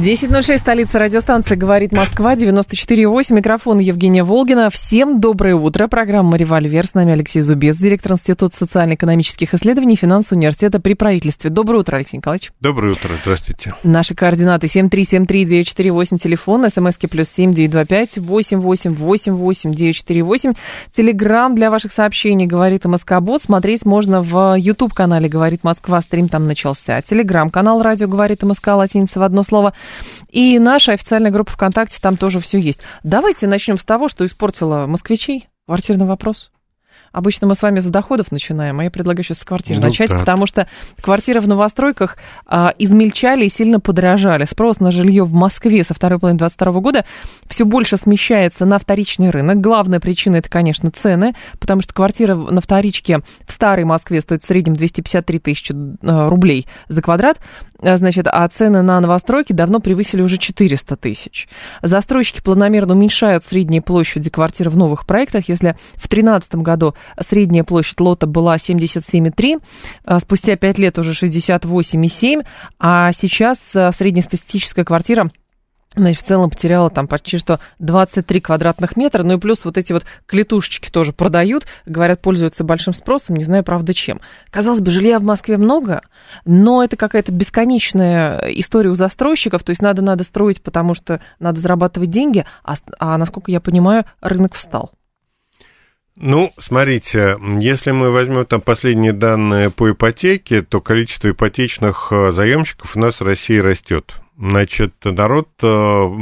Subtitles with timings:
[0.00, 4.70] 10.06, столица радиостанции «Говорит Москва», 94.8, микрофон Евгения Волгина.
[4.70, 5.88] Всем доброе утро.
[5.88, 6.86] Программа «Револьвер».
[6.86, 11.50] С нами Алексей Зубец, директор Института социально-экономических исследований финансового университета при правительстве.
[11.50, 12.50] Доброе утро, Алексей Николаевич.
[12.62, 13.74] Доброе утро, здравствуйте.
[13.82, 20.52] Наши координаты 7373948, телефон, смски плюс 7925 888 948.
[20.96, 23.42] Телеграмм для ваших сообщений «Говорит МСК-бот».
[23.42, 27.02] Смотреть можно в YouTube-канале «Говорит Москва», стрим там начался.
[27.02, 29.74] Телеграм-канал «Радио говорит МСК», латиница в одно слово–
[30.30, 32.80] и наша официальная группа ВКонтакте, там тоже все есть.
[33.02, 35.48] Давайте начнем с того, что испортила москвичей.
[35.66, 36.50] Квартирный вопрос.
[37.12, 40.10] Обычно мы с вами с доходов начинаем, а я предлагаю сейчас с квартир ну, начать,
[40.10, 40.20] так.
[40.20, 40.68] потому что
[41.00, 44.44] квартиры в новостройках а, измельчали и сильно подорожали.
[44.44, 47.04] Спрос на жилье в Москве со второй половины 2022 года
[47.48, 49.60] все больше смещается на вторичный рынок.
[49.60, 54.46] Главная причина это, конечно, цены, потому что квартира на вторичке в старой Москве стоит в
[54.46, 57.40] среднем 253 тысячи а, рублей за квадрат,
[57.82, 61.48] значит, а цены на новостройки давно превысили уже 400 тысяч.
[61.82, 65.48] Застройщики планомерно уменьшают средние площади квартир в новых проектах.
[65.48, 69.62] Если в 2013 году средняя площадь лота была 77,3,
[70.04, 72.46] а спустя 5 лет уже 68,7,
[72.78, 75.30] а сейчас а, среднестатистическая квартира
[75.96, 79.92] Значит, в целом потеряла там почти что 23 квадратных метра, ну и плюс вот эти
[79.92, 84.20] вот клетушечки тоже продают, говорят, пользуются большим спросом, не знаю, правда, чем.
[84.50, 86.02] Казалось бы, жилья в Москве много,
[86.44, 91.58] но это какая-то бесконечная история у застройщиков, то есть надо, надо строить, потому что надо
[91.58, 94.92] зарабатывать деньги, а, а насколько я понимаю, рынок встал.
[96.14, 102.94] Ну, смотрите, если мы возьмем там последние данные по ипотеке, то количество ипотечных э, заемщиков
[102.94, 104.14] у нас в России растет.
[104.40, 105.66] Значит, народ э,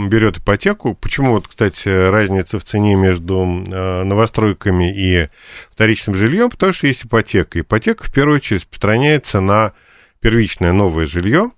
[0.08, 0.94] берет ипотеку.
[0.94, 5.28] Почему, вот, кстати, разница в цене между э, новостройками и
[5.70, 6.50] вторичным жильем?
[6.50, 7.60] Потому что есть ипотека.
[7.60, 9.72] Ипотека, в первую очередь, распространяется на
[10.20, 11.52] первичное новое жилье,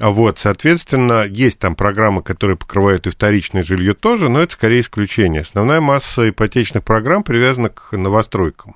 [0.00, 4.80] а вот, соответственно, есть там программы, которые покрывают и вторичное жилье тоже, но это скорее
[4.80, 5.42] исключение.
[5.42, 8.74] Основная масса ипотечных программ привязана к новостройкам.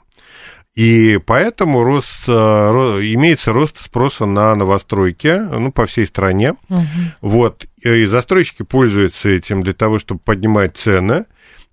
[0.77, 6.55] И поэтому рост, э, имеется рост спроса на новостройки ну, по всей стране.
[6.69, 6.83] Угу.
[7.23, 7.67] Вот.
[7.81, 11.25] И застройщики пользуются этим для того, чтобы поднимать цены.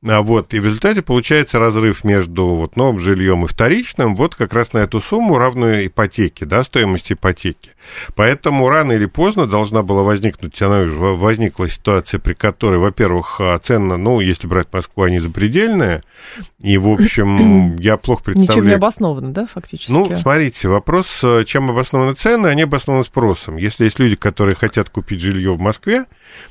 [0.05, 4.53] А вот, и в результате получается разрыв между вот, новым жильем и вторичным, вот как
[4.53, 7.71] раз на эту сумму, равную ипотеке, да, стоимости ипотеки.
[8.15, 13.95] Поэтому рано или поздно должна была возникнуть, она возникла ситуация, при которой, во-первых, а, цены,
[13.95, 16.01] ну, если брать Москву, они запредельные,
[16.61, 18.57] и, в общем, я плохо представляю...
[18.57, 19.91] Ничем не обоснованы, да, фактически?
[19.91, 23.57] Ну, смотрите, вопрос, э, чем обоснованы цены, они обоснованы спросом.
[23.57, 26.05] Если есть люди, которые хотят купить жилье в Москве,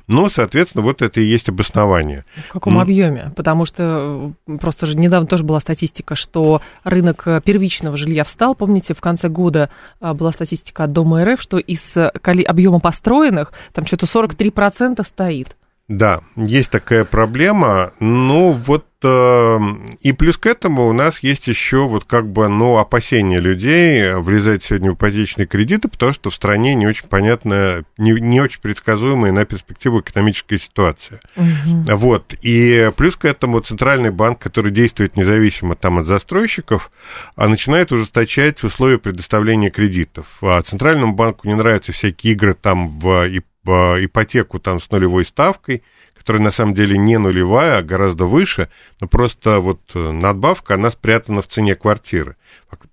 [0.07, 2.25] ну, соответственно, вот это и есть обоснование.
[2.49, 3.33] В каком ну, объеме?
[3.43, 8.55] Потому что э, просто же недавно тоже была статистика, что рынок э, первичного жилья встал.
[8.55, 9.69] Помните, в конце года
[10.01, 15.57] была статистика от Дома РФ, что из объема построенных там что-то 43% стоит.
[15.93, 17.93] Да, есть такая проблема.
[18.01, 19.59] Ну, вот э,
[20.01, 24.65] и плюс к этому у нас есть еще вот как бы, ну, опасения людей влезать
[24.65, 29.33] сегодня в ипотечные кредиты, потому что в стране не очень понятная, не, не очень предсказуемая
[29.33, 31.21] на перспективу экономическая ситуация.
[31.37, 31.95] Угу.
[31.97, 32.35] Вот.
[32.41, 36.91] И плюс к этому Центральный банк, который действует независимо там от застройщиков,
[37.37, 40.39] а начинает ужесточать условия предоставления кредитов.
[40.41, 43.29] А Центральному банку не нравятся всякие игры там в
[43.69, 45.83] ипотеку там с нулевой ставкой,
[46.23, 48.69] которая на самом деле не нулевая, а гораздо выше,
[49.01, 52.37] но просто вот э, надбавка, она спрятана в цене квартиры.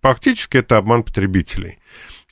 [0.02, 1.78] Фактически это обман потребителей.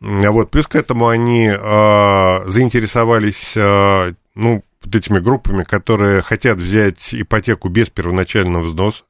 [0.01, 6.57] А вот, плюс к этому они э, заинтересовались, э, ну, вот этими группами, которые хотят
[6.57, 9.03] взять ипотеку без первоначального взноса.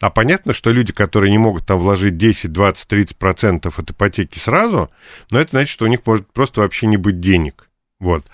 [0.00, 4.38] А понятно, что люди, которые не могут там вложить 10, 20, 30 процентов от ипотеки
[4.38, 4.90] сразу,
[5.30, 7.68] но это значит, что у них может просто вообще не быть денег.
[8.04, 8.24] Вот.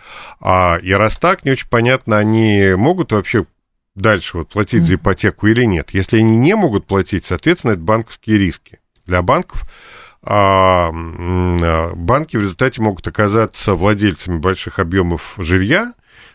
[0.40, 3.46] А и раз так, не очень понятно, они могут вообще
[3.94, 5.90] дальше вот платить за ипотеку или нет.
[5.92, 8.80] Если они не могут платить, соответственно, это банковские риски.
[9.06, 9.62] Для банков
[10.22, 15.94] а, а банки в результате могут оказаться владельцами больших объемов жилья,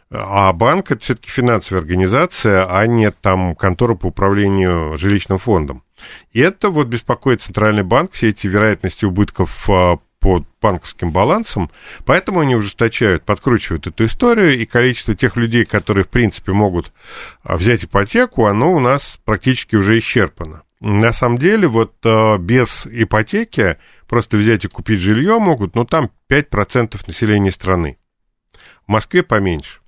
[0.10, 5.84] а банк это все-таки финансовая организация, а не там контора по управлению жилищным фондом.
[6.32, 9.68] И это вот беспокоит Центральный банк, все эти вероятности убытков
[10.26, 11.70] а, по банковским балансам,
[12.06, 16.92] поэтому они ужесточают, подкручивают эту историю, и количество тех людей, которые, в принципе, могут
[17.44, 20.64] а, взять ипотеку, оно у нас практически уже исчерпано.
[20.80, 23.78] На самом деле, вот а, без ипотеки
[24.08, 27.98] просто взять и купить жилье могут, ну, там 5% населения страны.
[28.88, 29.80] В Москве поменьше.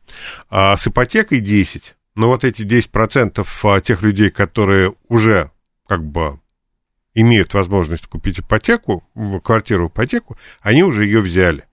[0.49, 1.95] А с ипотекой 10.
[2.15, 5.51] Но вот эти 10% а, тех людей, которые уже
[5.87, 6.39] как бы
[7.17, 9.03] имеют возможность купить ипотеку,
[9.43, 11.63] квартиру ипотеку, они уже ее взяли.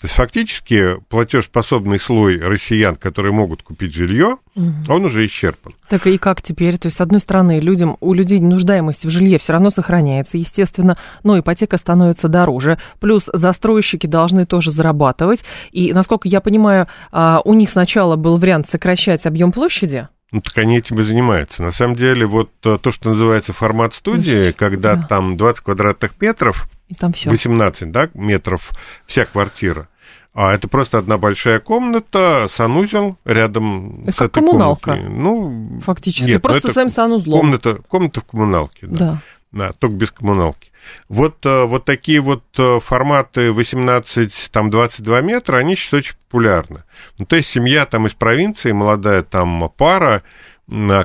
[0.00, 4.72] То есть фактически платежеспособный слой россиян, которые могут купить жилье, угу.
[4.88, 5.72] он уже исчерпан.
[5.88, 6.78] Так и как теперь?
[6.78, 10.98] То есть, с одной стороны, людям, у людей нуждаемость в жилье все равно сохраняется, естественно,
[11.22, 12.78] но ипотека становится дороже.
[12.98, 15.44] Плюс застройщики должны тоже зарабатывать.
[15.70, 20.58] И, насколько я понимаю, а, у них сначала был вариант сокращать объем площади, ну, так
[20.58, 21.62] они этим и занимаются.
[21.62, 25.06] На самом деле, вот э, то, что называется формат студии, Пусть, когда да.
[25.06, 27.30] там 20 квадратных метров, и там всё.
[27.30, 28.72] 18 да, метров
[29.06, 29.86] вся квартира,
[30.34, 34.96] а это просто одна большая комната, санузел рядом это с как этой коммуналка.
[34.96, 35.12] комнатой.
[35.12, 36.28] Ну, фактически.
[36.28, 37.38] Нет, просто своим санузлом.
[37.38, 38.98] Комната, комната в коммуналке, да.
[38.98, 39.22] да.
[39.54, 40.72] Да, только без коммуналки.
[41.08, 46.82] Вот, э, вот такие вот э, форматы 18, там, 22 метра, они сейчас очень популярны.
[47.18, 50.22] Ну, то есть семья там из провинции, молодая там пара,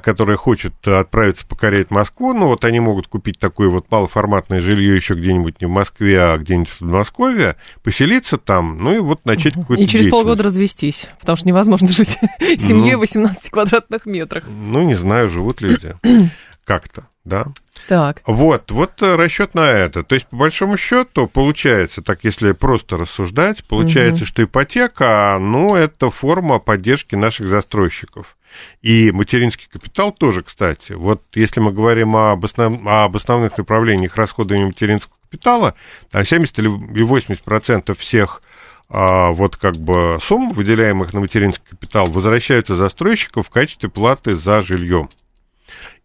[0.01, 5.15] которая хочет отправиться покорять Москву, ну вот они могут купить такое вот малоформатное жилье еще
[5.15, 9.83] где-нибудь не в Москве, а где-нибудь в Подмосковье, поселиться там, ну и вот начать какую-то
[9.83, 14.45] И через полгода развестись, потому что невозможно жить семьей ну, 18 квадратных метрах.
[14.47, 15.93] Ну, не знаю, живут люди
[16.69, 17.47] как-то, да.
[17.87, 18.21] Так.
[18.27, 20.03] Вот, вот расчет на это.
[20.03, 24.27] То есть, по большому счету, получается, так если просто рассуждать, получается, угу.
[24.27, 28.37] что ипотека, ну, это форма поддержки наших застройщиков.
[28.83, 30.91] И материнский капитал тоже, кстати.
[30.91, 32.85] Вот если мы говорим об, основ...
[32.85, 35.73] об основных направлениях расходования материнского капитала,
[36.11, 38.43] там 70 или 80% всех
[38.89, 44.61] а, вот как бы сумм, выделяемых на материнский капитал, возвращаются застройщику в качестве платы за
[44.61, 45.09] жилье.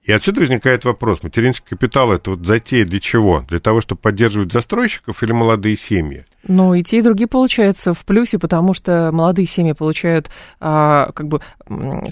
[0.05, 3.43] И отсюда возникает вопрос, материнский капитал это вот затея для чего?
[3.49, 6.27] Для того, чтобы поддерживать застройщиков или молодые семьи?
[6.47, 10.31] Ну, и те, и другие, получается, в плюсе, потому что молодые семьи получают
[10.61, 11.41] а, как бы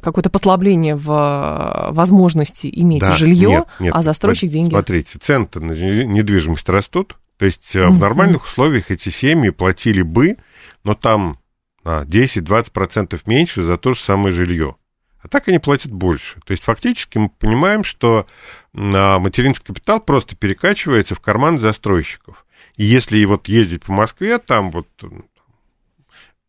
[0.01, 4.71] какое-то послабление в а, возможности иметь да, жилье, нет, нет, а застройщик вот, деньги.
[4.71, 7.91] Смотрите, цены на недвижимость растут, то есть mm-hmm.
[7.91, 10.39] в нормальных условиях эти семьи платили бы,
[10.83, 11.39] но там
[11.85, 14.77] а, 10-20% меньше за то же самое жилье.
[15.23, 16.41] А так они платят больше.
[16.45, 18.27] То есть фактически мы понимаем, что
[18.75, 22.45] а, материнский капитал просто перекачивается в карман застройщиков.
[22.77, 24.89] И если вот ездить по Москве, там вот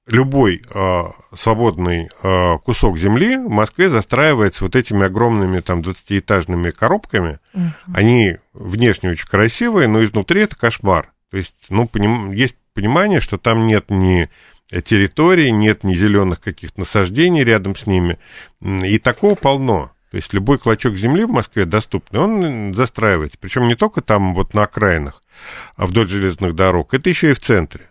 [0.05, 1.03] любой э,
[1.33, 7.39] свободный э, кусок земли в Москве застраивается вот этими огромными там 20-этажными коробками.
[7.53, 7.69] Uh-huh.
[7.93, 11.13] Они внешне очень красивые, но изнутри это кошмар.
[11.29, 12.31] То есть, ну, поним...
[12.31, 14.29] есть понимание, что там нет ни
[14.69, 18.17] территории, нет ни зеленых каких-то насаждений рядом с ними.
[18.61, 19.91] И такого полно.
[20.11, 23.37] То есть любой клочок земли в Москве доступный, он застраивается.
[23.39, 25.23] Причем не только там вот на окраинах,
[25.75, 26.93] а вдоль железных дорог.
[26.93, 27.89] Это еще и в центре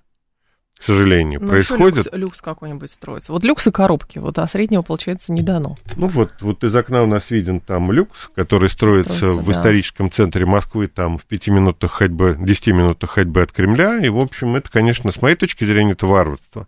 [0.83, 2.07] к сожалению, ну, происходит.
[2.07, 3.31] Люкс, люкс какой-нибудь строится.
[3.31, 5.77] Вот люкс и коробки, вот, а среднего, получается, не дано.
[5.95, 9.53] Ну вот, вот из окна у нас виден там люкс, который строится, строится в да.
[9.53, 14.19] историческом центре Москвы, там в пяти минутах ходьбы, десяти минутах ходьбы от Кремля, и, в
[14.19, 16.67] общем, это, конечно, с моей точки зрения, это варварство.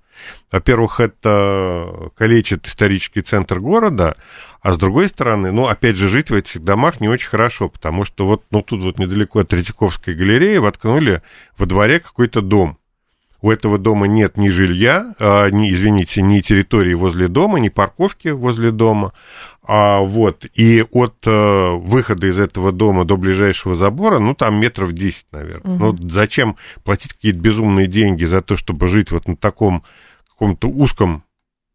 [0.53, 4.15] Во-первых, это калечит исторический центр города,
[4.63, 8.05] а с другой стороны, ну, опять же, жить в этих домах не очень хорошо, потому
[8.05, 11.21] что вот, ну, тут вот недалеко от Третьяковской галереи воткнули
[11.59, 12.79] во дворе какой-то дом–
[13.45, 18.29] у этого дома нет ни жилья, а, ни, извините, ни территории возле дома, ни парковки
[18.29, 19.13] возле дома.
[19.63, 24.95] А, вот, и от а, выхода из этого дома до ближайшего забора, ну, там метров
[24.95, 25.77] 10, наверное.
[25.77, 25.85] Угу.
[25.85, 29.85] Ну, зачем платить какие-то безумные деньги за то, чтобы жить вот на таком
[30.27, 31.23] каком-то узком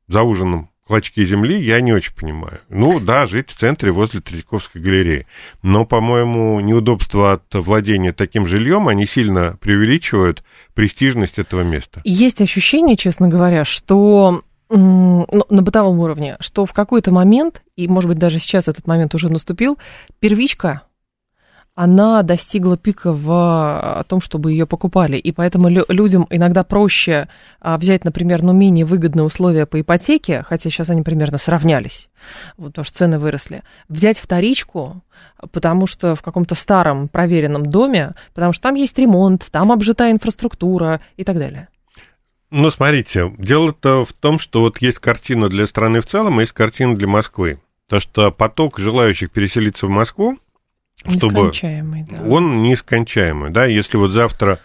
[0.07, 2.61] зауженном клочки земли, я не очень понимаю.
[2.67, 5.27] Ну, да, жить в центре возле Третьяковской галереи.
[5.61, 10.43] Но, по-моему, неудобства от владения таким жильем, они сильно преувеличивают
[10.73, 12.01] престижность этого места.
[12.05, 18.09] Есть ощущение, честно говоря, что ну, на бытовом уровне, что в какой-то момент, и, может
[18.09, 19.77] быть, даже сейчас этот момент уже наступил,
[20.19, 20.81] первичка
[21.79, 25.15] она достигла пика в том, чтобы ее покупали.
[25.15, 27.29] И поэтому людям иногда проще
[27.61, 32.09] а, взять, например, ну, менее выгодные условия по ипотеке, хотя сейчас они примерно сравнялись,
[32.57, 35.03] вот, потому что цены выросли, взять вторичку,
[35.53, 40.99] потому что в каком-то старом проверенном доме, потому что там есть ремонт, там обжитая инфраструктура
[41.15, 41.69] и так далее.
[42.51, 46.51] Ну, смотрите, дело-то в том, что вот есть картина для страны в целом, и есть
[46.51, 47.61] картина для Москвы.
[47.87, 50.37] То, что поток желающих переселиться в Москву,
[51.07, 52.23] чтобы да.
[52.27, 54.59] он нескончаемый, да, если вот завтра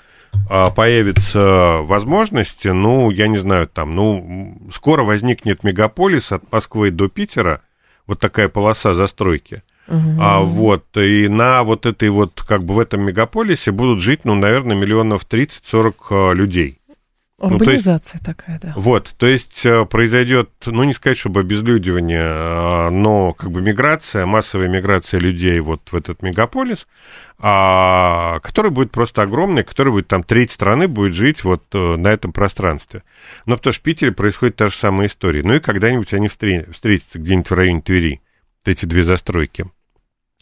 [0.48, 7.08] а, появится возможность, ну, я не знаю, там, ну, скоро возникнет мегаполис от Москвы до
[7.08, 7.60] Питера,
[8.06, 9.62] вот такая полоса застройки.
[9.86, 10.18] Угу.
[10.20, 14.34] А вот, и на вот этой вот, как бы в этом мегаполисе будут жить, ну,
[14.34, 16.78] наверное, миллионов 30-40 а, людей.
[17.38, 18.72] Урбанизация ну, есть, такая, да.
[18.76, 24.24] Вот, то есть э, произойдет, ну не сказать, чтобы обезлюдивание, а, но как бы миграция,
[24.24, 26.86] массовая миграция людей вот в этот мегаполис,
[27.40, 32.08] а, который будет просто огромный, который будет там треть страны будет жить вот э, на
[32.08, 33.02] этом пространстве.
[33.46, 35.42] Но потому что в Питере происходит та же самая история.
[35.42, 38.20] Ну и когда-нибудь они встретятся где-нибудь в районе Твери,
[38.64, 39.66] эти две застройки.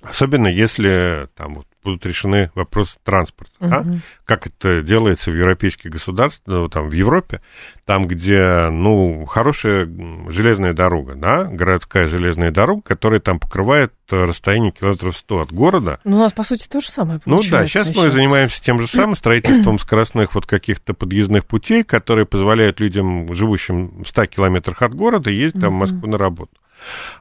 [0.02, 3.52] Особенно если там вот будут решены вопросы транспорта.
[3.60, 3.74] Угу.
[3.74, 3.84] А?
[4.24, 7.40] Как это делается в европейских государствах, ну, там, в Европе,
[7.84, 9.88] там, где, ну, хорошая
[10.28, 15.98] железная дорога, да, городская железная дорога, которая там покрывает расстояние километров 100 от города.
[16.04, 17.54] Ну, у нас, по сути, то же самое получается.
[17.54, 21.84] Ну да, сейчас, сейчас мы занимаемся тем же самым, строительством скоростных вот каких-то подъездных путей,
[21.84, 26.52] которые позволяют людям, живущим в 100 километрах от города, ездить там в Москву на работу.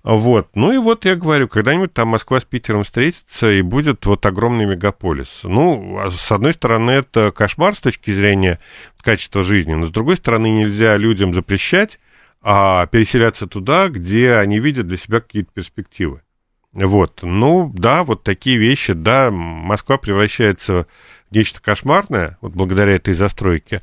[0.04, 0.50] Вот.
[0.56, 4.66] Ну и вот я говорю, когда-нибудь там Москва с Питером встретится, и будет вот огромный
[4.66, 5.42] мегаполис.
[5.44, 8.60] Ну, а с одной стороны, это кошмар с точки зрения
[9.02, 12.00] качества жизни, но с другой стороны, нельзя людям запрещать
[12.42, 16.22] а переселяться туда, где они видят для себя какие-то перспективы.
[16.74, 20.88] Вот, ну, да, вот такие вещи, да, Москва превращается
[21.30, 23.82] в нечто кошмарное, вот благодаря этой застройке,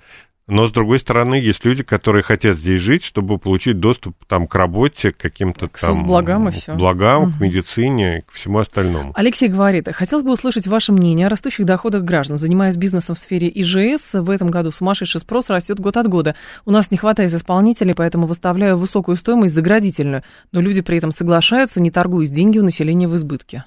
[0.48, 4.54] но, с другой стороны, есть люди, которые хотят здесь жить, чтобы получить доступ там, к
[4.54, 6.06] работе, к каким-то к там...
[6.06, 6.74] благам и все.
[6.74, 7.32] Благам, угу.
[7.32, 9.12] к медицине, к всему остальному.
[9.14, 12.38] Алексей говорит, хотелось бы услышать ваше мнение о растущих доходах граждан.
[12.38, 16.34] Занимаясь бизнесом в сфере ИЖС, в этом году сумасшедший спрос растет год от года.
[16.64, 20.22] У нас не хватает исполнителей, поэтому выставляю высокую стоимость заградительную.
[20.52, 23.64] Но люди при этом соглашаются, не торгуясь деньги у населения в избытке.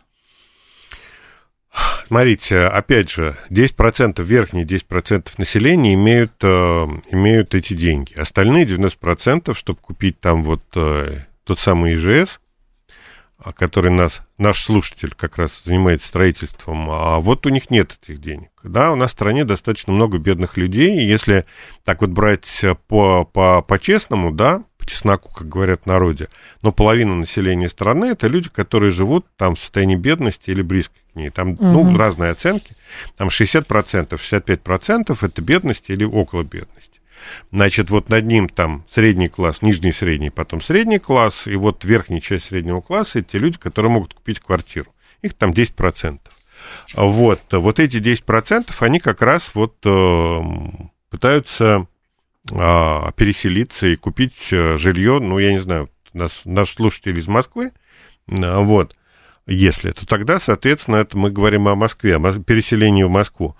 [2.11, 6.47] Смотрите, опять же, 10%, верхние 10% населения имеют, э,
[7.09, 8.13] имеют эти деньги.
[8.15, 12.41] Остальные 90%, чтобы купить там вот э, тот самый ИЖС,
[13.55, 18.49] который нас, наш слушатель как раз занимается строительством, а вот у них нет этих денег.
[18.61, 21.45] Да, у нас в стране достаточно много бедных людей, и если
[21.85, 22.45] так вот брать
[22.87, 26.27] по, по, по-честному, да, по чесноку, как говорят в народе,
[26.63, 31.15] но половина населения страны это люди, которые живут там в состоянии бедности или близко к
[31.15, 31.29] ней.
[31.29, 31.65] Там, угу.
[31.65, 32.73] ну, разные оценки.
[33.15, 33.65] Там 60%,
[34.09, 36.99] 65% это бедность или около бедности.
[37.51, 42.19] Значит, вот над ним там средний класс, нижний средний, потом средний класс, и вот верхняя
[42.19, 44.91] часть среднего класса это те люди, которые могут купить квартиру.
[45.21, 46.17] Их там 10%.
[46.95, 50.39] Вот, вот эти 10%, они как раз вот э,
[51.11, 51.85] пытаются
[52.51, 57.71] а, переселиться и купить э, жилье, ну, я не знаю, нас, наш слушатель из Москвы,
[58.29, 58.95] а, вот,
[59.47, 63.55] если, то тогда, соответственно, это мы говорим о Москве, о переселении в Москву.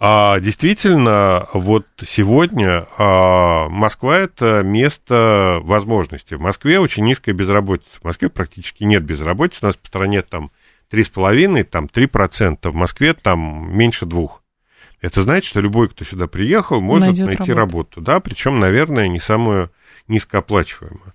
[0.00, 6.34] А действительно, вот сегодня а, Москва это место возможностей.
[6.34, 8.00] В Москве очень низкая безработица.
[8.00, 9.60] В Москве практически нет безработицы.
[9.62, 10.50] У нас по стране там
[10.90, 12.70] 3,5, там 3%.
[12.70, 14.43] В Москве там меньше двух.
[15.04, 17.56] Это значит, что любой, кто сюда приехал, может Найдет найти работу.
[17.56, 18.00] работу.
[18.00, 19.70] Да, причем, наверное, не самую
[20.08, 21.12] низкооплачиваемую.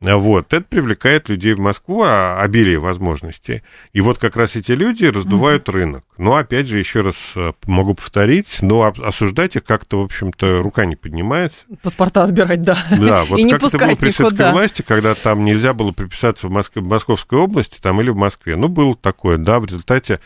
[0.00, 3.62] Вот, это привлекает людей в Москву, а обилие возможностей.
[3.92, 5.76] И вот как раз эти люди раздувают угу.
[5.76, 6.04] рынок.
[6.18, 10.84] Но, опять же, еще раз э, могу повторить, но осуждать их как-то, в общем-то, рука
[10.84, 11.58] не поднимается.
[11.82, 12.78] Паспорта отбирать, да.
[12.90, 16.50] Да, вот и как это было при советской власти, когда там нельзя было приписаться в,
[16.52, 18.54] Москве, в Московской области там, или в Москве.
[18.54, 20.20] Ну, было такое, да, в результате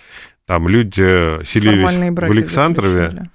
[0.47, 3.31] там люди селились в Александрове,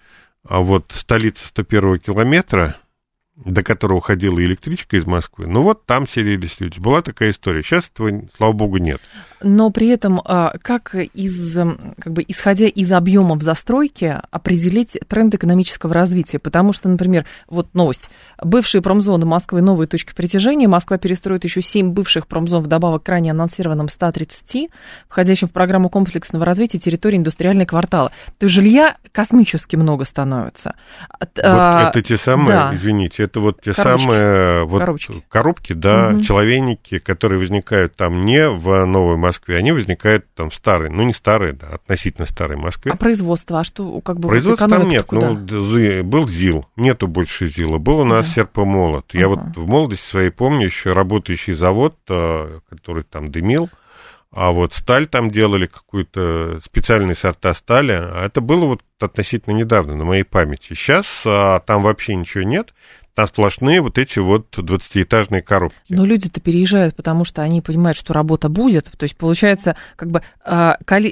[0.47, 2.77] а вот столица 101 километра,
[3.37, 5.47] до которого ходила электричка из Москвы.
[5.47, 6.79] Ну вот там селились люди.
[6.79, 7.63] Была такая история.
[7.63, 9.01] Сейчас этого, слава богу, нет.
[9.41, 11.55] Но при этом, а, как, из,
[11.99, 16.37] как бы, исходя из объемов застройки, определить тренд экономического развития?
[16.37, 18.09] Потому что, например, вот новость.
[18.39, 20.67] Бывшие промзоны Москвы новые точки притяжения.
[20.67, 24.69] Москва перестроит еще 7 бывших промзон вдобавок к ранее анонсированным 130,
[25.07, 28.09] входящим в программу комплексного развития территории индустриальные кварталы.
[28.37, 30.75] То есть жилья космически много становится.
[31.19, 32.75] Вот а, это те самые, да.
[32.75, 34.05] извините, это вот те коробочки.
[34.05, 35.25] самые вот коробочки.
[35.29, 36.21] коробки, да, угу.
[36.21, 41.13] человейники, которые возникают там не в Новой Москве, они возникают там в старой, ну не
[41.13, 42.91] старой, да, относительно старой Москве.
[42.91, 45.31] А производство, а что, как бы Производства там нет, куда?
[45.31, 48.31] ну был ЗИЛ, нету больше ЗИЛа, был у нас да.
[48.33, 49.13] серпомолот.
[49.13, 49.39] Я угу.
[49.39, 53.69] вот в молодости своей помню еще работающий завод, э, который там дымил,
[54.33, 57.91] а вот сталь там делали, какую-то специальные сорта стали.
[57.91, 60.73] А это было вот относительно недавно, на моей памяти.
[60.73, 62.73] Сейчас а, там вообще ничего нет
[63.15, 65.77] а сплошные вот эти вот 20-этажные коробки.
[65.89, 68.89] Но люди-то переезжают, потому что они понимают, что работа будет.
[68.97, 70.21] То есть, получается, как бы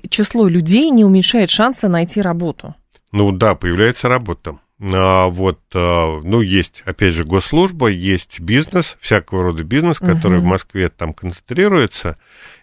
[0.10, 2.76] число людей не уменьшает шанса найти работу.
[3.12, 4.60] Ну да, появляется работа.
[4.82, 10.46] А, вот, а, ну, есть, опять же, госслужба, есть бизнес, всякого рода бизнес, который угу.
[10.46, 12.16] в Москве там концентрируется.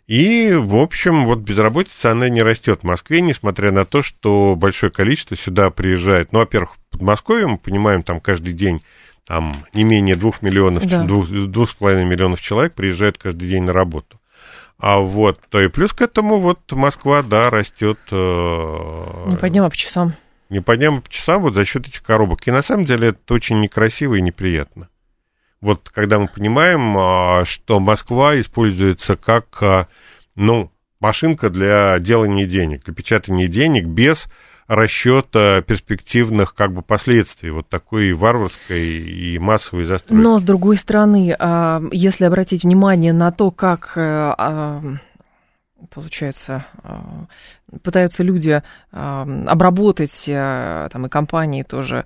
[0.06, 4.90] И, в общем, вот безработица, она не растет в Москве, несмотря на то, что большое
[4.90, 6.32] количество сюда приезжает.
[6.32, 8.82] Ну, во-первых, в Подмосковье, мы понимаем, там каждый день
[9.26, 11.02] там не менее двух миллионов, да.
[11.02, 14.20] двух, двух с половиной миллионов человек приезжают каждый день на работу.
[14.78, 17.98] А вот, то и плюс к этому вот Москва, да, растет.
[18.10, 20.14] Э, не по дням, а по часам.
[20.48, 22.46] Не по дням, а по часам вот за счет этих коробок.
[22.46, 24.88] И на самом деле это очень некрасиво и неприятно.
[25.60, 29.88] Вот когда мы понимаем, а, что Москва используется как, а,
[30.34, 34.26] ну, машинка для делания денег, для печатания денег без
[34.68, 40.22] расчета перспективных как бы последствий вот такой варварской и массовой застройки.
[40.22, 44.80] Но, с другой стороны, а, если обратить внимание на то, как э,
[45.90, 47.26] получается, а,
[47.82, 52.04] пытаются люди а, обработать, а, там, и компании тоже,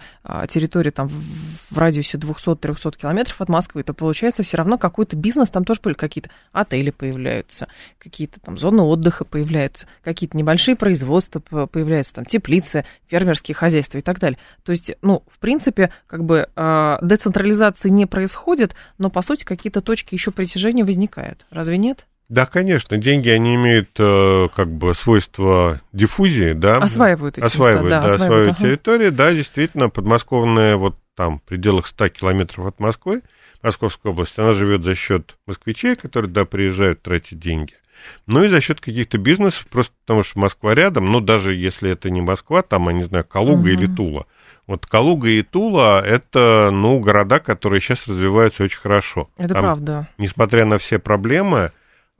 [0.49, 5.65] территорию там в радиусе 200-300 километров от Москвы, то получается все равно какой-то бизнес, там
[5.65, 12.85] тоже какие-то отели появляются, какие-то там зоны отдыха появляются, какие-то небольшие производства появляются, там теплицы,
[13.07, 14.39] фермерские хозяйства и так далее.
[14.65, 16.49] То есть, ну, в принципе, как бы
[17.03, 21.47] децентрализации не происходит, но, по сути, какие-то точки еще притяжения возникают.
[21.50, 22.07] Разве нет?
[22.31, 26.77] Да, конечно, деньги, они имеют э, как бы свойство диффузии, да.
[26.77, 28.63] Осваивают эти осваивают, места, да, да, осваивают ага.
[28.63, 33.23] территории, да, действительно, подмосковная, вот там, в пределах 100 километров от Москвы,
[33.63, 37.75] Московской области, она живет за счет москвичей, которые, да, приезжают тратить деньги.
[38.27, 42.11] Ну и за счет каких-то бизнесов, просто потому что Москва рядом, ну даже если это
[42.11, 43.69] не Москва, там, я не знаю, Калуга угу.
[43.69, 44.27] или Тула.
[44.69, 49.29] Вот Калуга и Тула– это, ну, города, которые сейчас развиваются очень хорошо.
[49.37, 50.09] Это там, правда.
[50.17, 51.73] Несмотря на все проблемы,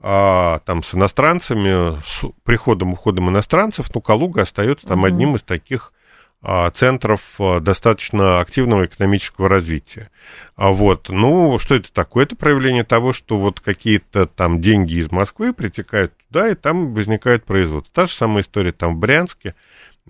[0.03, 5.07] а, там с иностранцами, с приходом уходом иностранцев, ну, Калуга остается там угу.
[5.07, 5.93] одним из таких
[6.41, 10.09] а, центров а, достаточно активного экономического развития.
[10.55, 12.23] А вот, ну, что это такое?
[12.23, 17.45] Это проявление того, что вот какие-то там деньги из Москвы притекают туда, и там возникает
[17.45, 17.93] производство.
[17.93, 19.53] Та же самая история там в Брянске.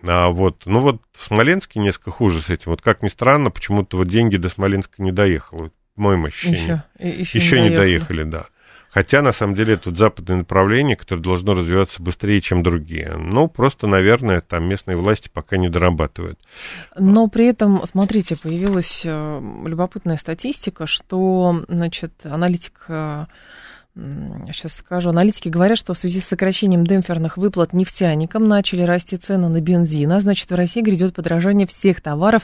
[0.07, 2.71] А вот, ну вот в Смоленске несколько хуже с этим.
[2.71, 5.69] Вот как ни странно, почему-то вот деньги до Смоленска не доехало.
[5.97, 6.81] В моем ощущении.
[6.97, 8.45] Еще, еще, еще не, не доехали, да.
[8.93, 13.13] Хотя, на самом деле, тут западное направление, которое должно развиваться быстрее, чем другие.
[13.17, 16.39] Ну, просто, наверное, там местные власти пока не дорабатывают.
[16.97, 22.87] Но при этом, смотрите, появилась э, любопытная статистика, что, значит, аналитик
[23.93, 25.09] Сейчас скажу.
[25.09, 30.13] Аналитики говорят, что в связи с сокращением демпферных выплат нефтяникам начали расти цены на бензин,
[30.13, 32.43] а значит, в России грядет подорожание всех товаров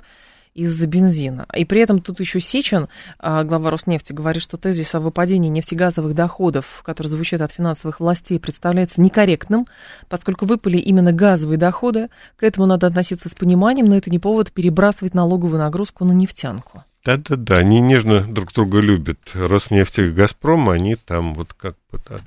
[0.57, 1.45] из-за бензина.
[1.55, 2.87] И при этом тут еще Сечин,
[3.19, 8.39] а, глава Роснефти, говорит, что тезис о выпадении нефтегазовых доходов, который звучит от финансовых властей,
[8.39, 9.67] представляется некорректным,
[10.09, 12.09] поскольку выпали именно газовые доходы.
[12.37, 16.83] К этому надо относиться с пониманием, но это не повод перебрасывать налоговую нагрузку на нефтянку.
[17.05, 19.19] Да-да-да, они нежно друг друга любят.
[19.33, 22.01] Роснефть и Газпром, они там вот как бы...
[22.09, 22.17] Да,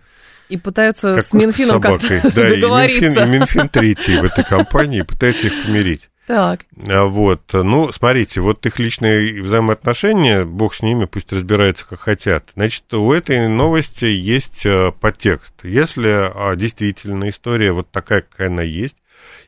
[0.49, 3.05] и пытаются как с Минфином как-то да, договориться.
[3.05, 6.10] И Минфин, и Минфин третий в этой компании пытается их помирить.
[6.31, 6.65] Так.
[6.87, 12.51] А вот, ну, смотрите, вот их личные взаимоотношения, бог с ними, пусть разбираются как хотят.
[12.55, 15.53] Значит, у этой новости есть э, подтекст.
[15.65, 18.95] Если а, действительно история вот такая, какая она есть,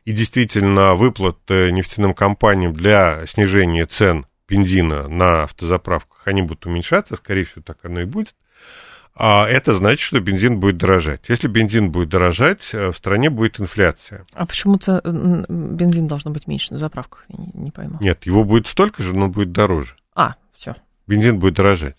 [0.03, 7.45] и действительно выплаты нефтяным компаниям для снижения цен бензина на автозаправках, они будут уменьшаться, скорее
[7.45, 8.35] всего, так оно и будет,
[9.15, 11.21] а это значит, что бензин будет дорожать.
[11.27, 14.25] Если бензин будет дорожать, э, в стране будет инфляция.
[14.33, 17.97] А почему-то бензин должно быть меньше на заправках, я не, пойму.
[18.01, 19.95] Нет, его будет столько же, но будет дороже.
[20.15, 20.75] А, все.
[21.05, 21.97] Бензин будет дорожать.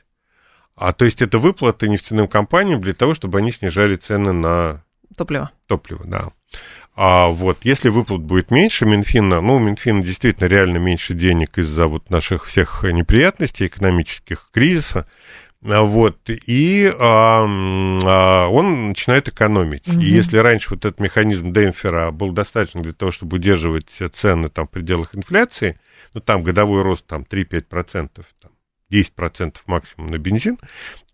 [0.76, 4.82] А то есть это выплаты нефтяным компаниям для того, чтобы они снижали цены на...
[5.16, 5.52] Топливо.
[5.68, 6.30] Топливо, да.
[6.96, 11.86] А вот если выплат будет меньше Минфина, ну, у Минфина действительно реально меньше денег из-за
[11.86, 15.06] вот наших всех неприятностей экономических, кризиса,
[15.64, 19.88] вот, и а, а, он начинает экономить.
[19.88, 19.98] Угу.
[19.98, 24.66] И если раньше вот этот механизм демпфера был достаточно для того, чтобы удерживать цены там,
[24.66, 25.80] в пределах инфляции,
[26.12, 28.52] ну, там годовой рост там 3-5%, там,
[28.92, 30.58] 10% максимум на бензин,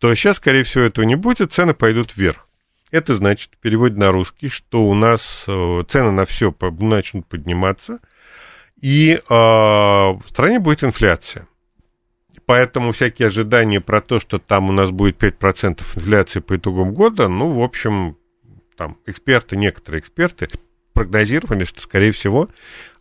[0.01, 2.49] то сейчас, скорее всего, этого не будет, цены пойдут вверх.
[2.91, 8.01] Это значит, в переводе на русский, что у нас э, цены на все начнут подниматься,
[8.81, 11.47] и э, в стране будет инфляция.
[12.51, 17.29] Поэтому всякие ожидания про то, что там у нас будет 5% инфляции по итогам года,
[17.29, 18.17] ну, в общем,
[18.77, 20.49] там эксперты, некоторые эксперты
[20.93, 22.49] прогнозировали, что, скорее всего,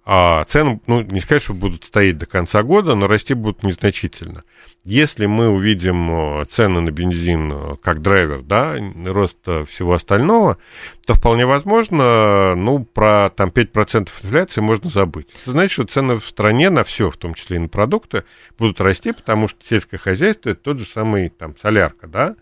[0.06, 4.44] А цены, ну, не сказать, что будут стоять до конца года, но расти будут незначительно.
[4.84, 10.58] Если мы увидим э, цены на бензин э, как драйвер, да, рост э, всего остального,
[11.06, 15.28] то вполне возможно, ну, про там 5% инфляции можно забыть.
[15.44, 18.24] Это значит, что цены в стране на все, в том числе и на продукты,
[18.58, 22.36] будут расти, потому что сельское хозяйство это тот же самый там солярка, да,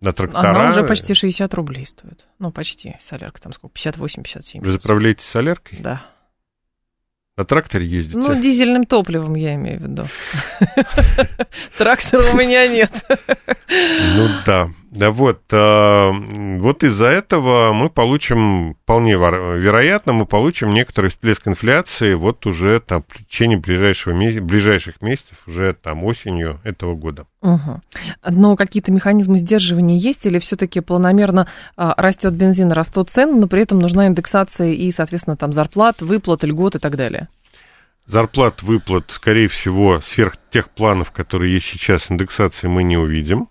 [0.00, 0.50] на трактора.
[0.50, 2.26] Она уже почти 60 рублей стоит.
[2.38, 2.96] Ну, почти.
[3.00, 3.76] Солярка там сколько?
[3.76, 4.60] 58-57.
[4.60, 5.78] Вы заправляете соляркой?
[5.80, 6.04] Да.
[7.42, 8.18] На тракторе ездите?
[8.18, 10.06] Ну, дизельным топливом я имею в виду.
[11.76, 12.92] Трактора у меня нет.
[13.68, 14.70] Ну да.
[14.92, 16.10] Да вот, э,
[16.58, 23.02] вот из-за этого мы получим, вполне вероятно, мы получим некоторый всплеск инфляции вот уже там
[23.08, 27.24] в течение ближайшего, ближайших месяцев, уже там осенью этого года.
[27.40, 27.80] Угу.
[28.32, 33.62] Но какие-то механизмы сдерживания есть или все-таки планомерно а, растет бензин, растут цены, но при
[33.62, 37.28] этом нужна индексация и, соответственно, там зарплат, выплат, льгот и так далее?
[38.04, 43.48] Зарплат, выплат, скорее всего, сверх тех планов, которые есть сейчас, индексации мы не увидим.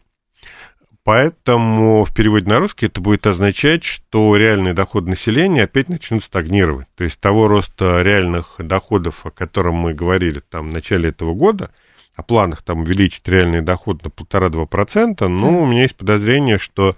[1.04, 6.88] Поэтому в переводе на русский это будет означать, что реальный доход населения опять начнут стагнировать.
[6.96, 11.72] То есть того роста реальных доходов, о котором мы говорили там в начале этого года,
[12.16, 16.96] о планах там увеличить реальный доход на полтора-два процента, ну, у меня есть подозрение, что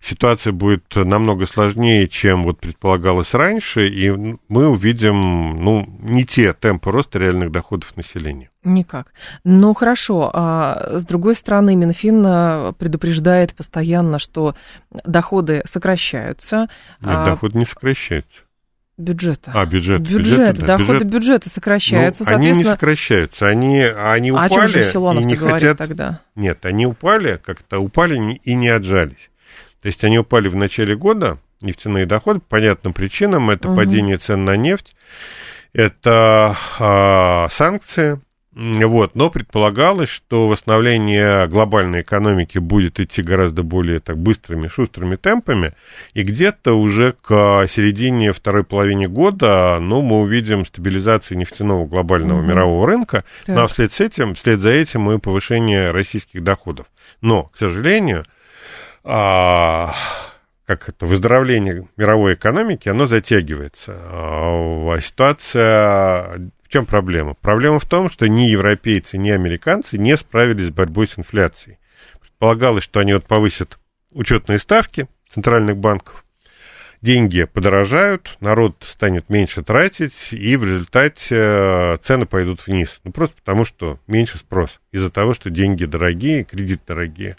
[0.00, 4.10] ситуация будет намного сложнее, чем вот предполагалось раньше, и
[4.48, 8.50] мы увидим, ну, не те темпы роста реальных доходов населения.
[8.64, 9.12] Никак.
[9.44, 10.30] Ну, хорошо.
[10.32, 14.54] А с другой стороны, Минфин а, предупреждает постоянно, что
[15.04, 16.68] доходы сокращаются.
[17.00, 17.24] Нет, а...
[17.24, 18.42] доходы не сокращаются
[19.00, 19.50] бюджета.
[19.54, 20.02] А, бюджет.
[20.02, 21.12] Бюджет, бюджет да, доходы бюджет.
[21.12, 25.36] бюджета сокращаются, ну, Они не сокращаются, они, они упали а о чем же и не
[25.36, 25.78] хотят...
[25.78, 26.20] тогда?
[26.36, 29.30] Нет, они упали, как-то упали и не отжались.
[29.82, 33.50] То есть они упали в начале года, нефтяные доходы, по понятным причинам.
[33.50, 33.76] Это угу.
[33.76, 34.94] падение цен на нефть,
[35.72, 38.20] это а, санкции.
[38.52, 45.72] Вот, но предполагалось, что восстановление глобальной экономики будет идти гораздо более так быстрыми, шустрыми темпами,
[46.14, 52.48] и где-то уже к середине второй половины года, ну, мы увидим стабилизацию нефтяного глобального угу.
[52.48, 53.56] мирового рынка, так.
[53.56, 56.86] ну, а вслед, с этим, вслед за этим и повышение российских доходов.
[57.20, 58.24] Но, к сожалению,
[59.02, 63.96] как это, выздоровление мировой экономики, оно затягивается.
[63.96, 66.50] А ситуация...
[66.62, 67.34] В чем проблема?
[67.34, 71.78] Проблема в том, что ни европейцы, ни американцы не справились с борьбой с инфляцией.
[72.20, 73.80] Предполагалось, что они вот повысят
[74.12, 76.24] учетные ставки центральных банков,
[77.00, 83.00] деньги подорожают, народ станет меньше тратить, и в результате э, цены пойдут вниз.
[83.04, 84.80] Ну, просто потому, что меньше спрос.
[84.92, 87.36] Из-за того, что деньги дорогие, кредит дорогие.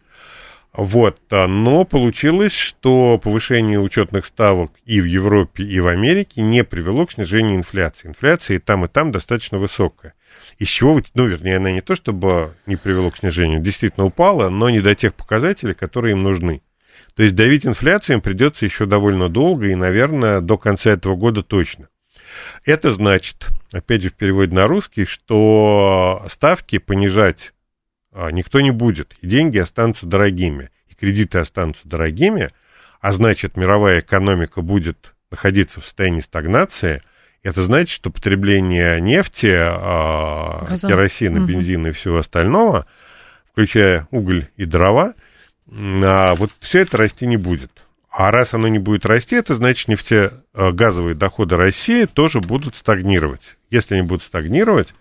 [0.73, 6.63] Вот, а, но получилось, что повышение учетных ставок и в Европе, и в Америке не
[6.63, 8.07] привело к снижению инфляции.
[8.07, 10.13] Инфляция и там, и там достаточно высокая.
[10.59, 14.69] Из чего, ну, вернее, она не то чтобы не привело к снижению, действительно упала, но
[14.69, 16.61] не до тех показателей, которые им нужны.
[17.15, 21.43] То есть давить инфляцию им придется еще довольно долго и, наверное, до конца этого года
[21.43, 21.89] точно.
[22.63, 27.51] Это значит, опять же в переводе на русский, что ставки понижать
[28.13, 29.15] никто не будет.
[29.21, 32.49] И деньги останутся дорогими, и кредиты останутся дорогими,
[32.99, 37.01] а значит, мировая экономика будет находиться в состоянии стагнации.
[37.41, 42.85] Это значит, что потребление нефти, а, керосина, бензина и всего остального,
[43.51, 45.15] включая уголь и дрова,
[45.71, 47.71] а, вот все это расти не будет.
[48.11, 53.57] А раз оно не будет расти, это значит, нефтегазовые доходы России тоже будут стагнировать.
[53.69, 55.00] Если они будут стагнировать, а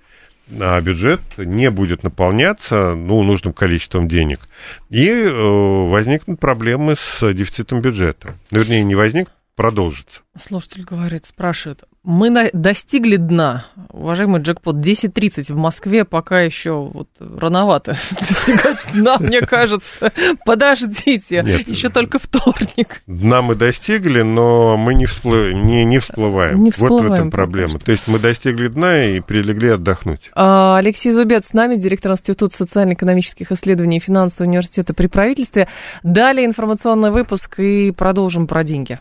[0.50, 4.40] бюджет не будет наполняться ну, нужным количеством денег.
[4.88, 8.34] И э, возникнут проблемы с дефицитом бюджета.
[8.50, 10.22] Ну, вернее, не возникнут, продолжится.
[10.42, 17.08] Слушатель говорит, спрашивает, мы на, достигли дна, уважаемый джекпот, 10.30 в Москве, пока еще вот
[17.20, 17.94] рановато
[18.94, 20.10] дна, мне кажется.
[20.46, 23.02] Подождите, еще только вторник.
[23.06, 25.52] Дна мы достигли, но мы не, всплы...
[25.52, 26.64] не, не всплываем.
[26.64, 27.02] Не всплываем.
[27.02, 27.78] Вот в этом проблема.
[27.78, 30.30] То есть мы достигли дна и прилегли отдохнуть.
[30.34, 35.68] А, Алексей Зубец с нами, директор Института социально-экономических исследований и финансового университета при правительстве.
[36.02, 39.00] Далее информационный выпуск и продолжим про деньги.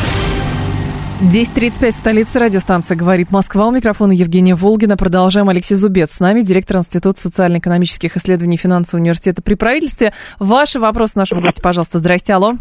[1.21, 3.67] 10.35, столица радиостанция «Говорит Москва».
[3.67, 4.97] У микрофона Евгения Волгина.
[4.97, 5.49] Продолжаем.
[5.49, 10.13] Алексей Зубец с нами, директор Института социально-экономических исследований финансового университета при правительстве.
[10.39, 11.99] Ваши вопросы нашему гостю, пожалуйста.
[11.99, 12.53] Здрасте, алло.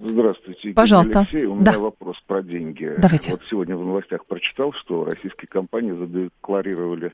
[0.00, 1.20] Здравствуйте, Пожалуйста.
[1.20, 1.44] Алексей.
[1.44, 1.70] У да.
[1.70, 2.92] меня вопрос про деньги.
[2.98, 3.30] Давайте.
[3.30, 7.12] Вот сегодня в новостях прочитал, что российские компании задекларировали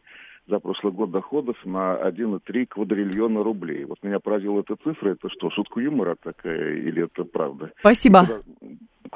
[0.49, 3.85] за прошлый год доходов на 1,3 квадриллиона рублей.
[3.85, 5.11] Вот меня поразила эта цифра.
[5.11, 7.73] Это что, шутка юмора такая или это правда?
[7.81, 8.25] Спасибо.
[8.25, 8.41] Куда,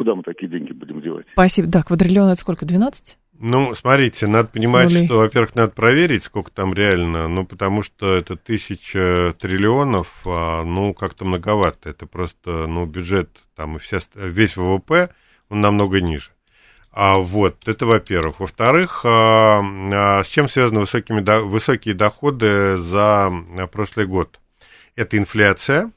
[0.02, 1.26] куда мы такие деньги будем девать?
[1.32, 1.68] Спасибо.
[1.68, 3.16] Да, квадриллион это сколько, 12?
[3.38, 5.06] Ну, смотрите, надо понимать, Нулей.
[5.06, 10.92] что, во-первых, надо проверить, сколько там реально, ну, потому что это тысяча триллионов, а, ну,
[10.92, 11.90] как-то многовато.
[11.90, 15.10] Это просто, ну, бюджет, там, и вся, весь ВВП,
[15.48, 16.30] он намного ниже.
[16.90, 18.40] А, вот, это во-первых.
[18.40, 24.40] Во-вторых, а, а, с чем связаны высокими, до- высокие доходы за а, прошлый год?
[24.96, 25.92] Это инфляция,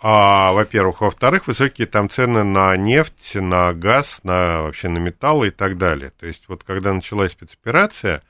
[0.00, 1.00] а, во-первых.
[1.00, 6.10] Во-вторых, высокие там цены на нефть, на газ, на вообще на металлы и так далее.
[6.10, 8.22] То есть вот когда началась спецоперация,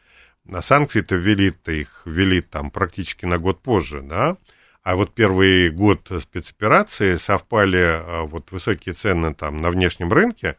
[0.45, 4.39] на санкции-то ввели-то их ввели там практически на год позже, да,
[4.83, 10.57] а вот первый год спецоперации совпали а, вот высокие цены там на внешнем рынке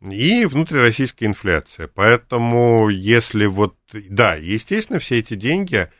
[0.00, 1.88] и внутрироссийская инфляция.
[1.88, 5.90] Поэтому если вот, да, естественно, все эти деньги,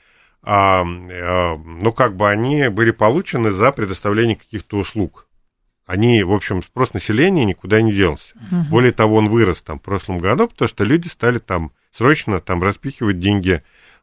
[0.47, 5.27] ну, как бы они были получены за предоставление каких-то услуг.
[5.87, 8.33] Они, в общем, спрос населения никуда не делся.
[8.71, 12.63] Более того, он вырос там в прошлом году, потому что люди стали там срочно там
[12.63, 13.63] распихивать деньги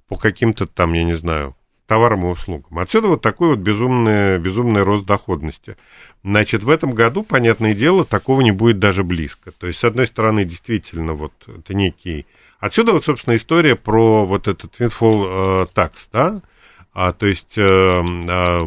[0.10, 1.56] по каким-то там, я не знаю,
[1.88, 2.80] товарам и услугам.
[2.80, 5.78] Отсюда вот такой вот безумный, безумный рост доходности.
[6.24, 9.52] Значит, в этом году, понятное дело, такого не будет даже близко.
[9.52, 12.26] То есть, с одной стороны, действительно, вот это некий...
[12.64, 16.40] Отсюда вот, собственно, история про вот этот windfall э, tax, да,
[16.94, 18.66] а, то есть э, э,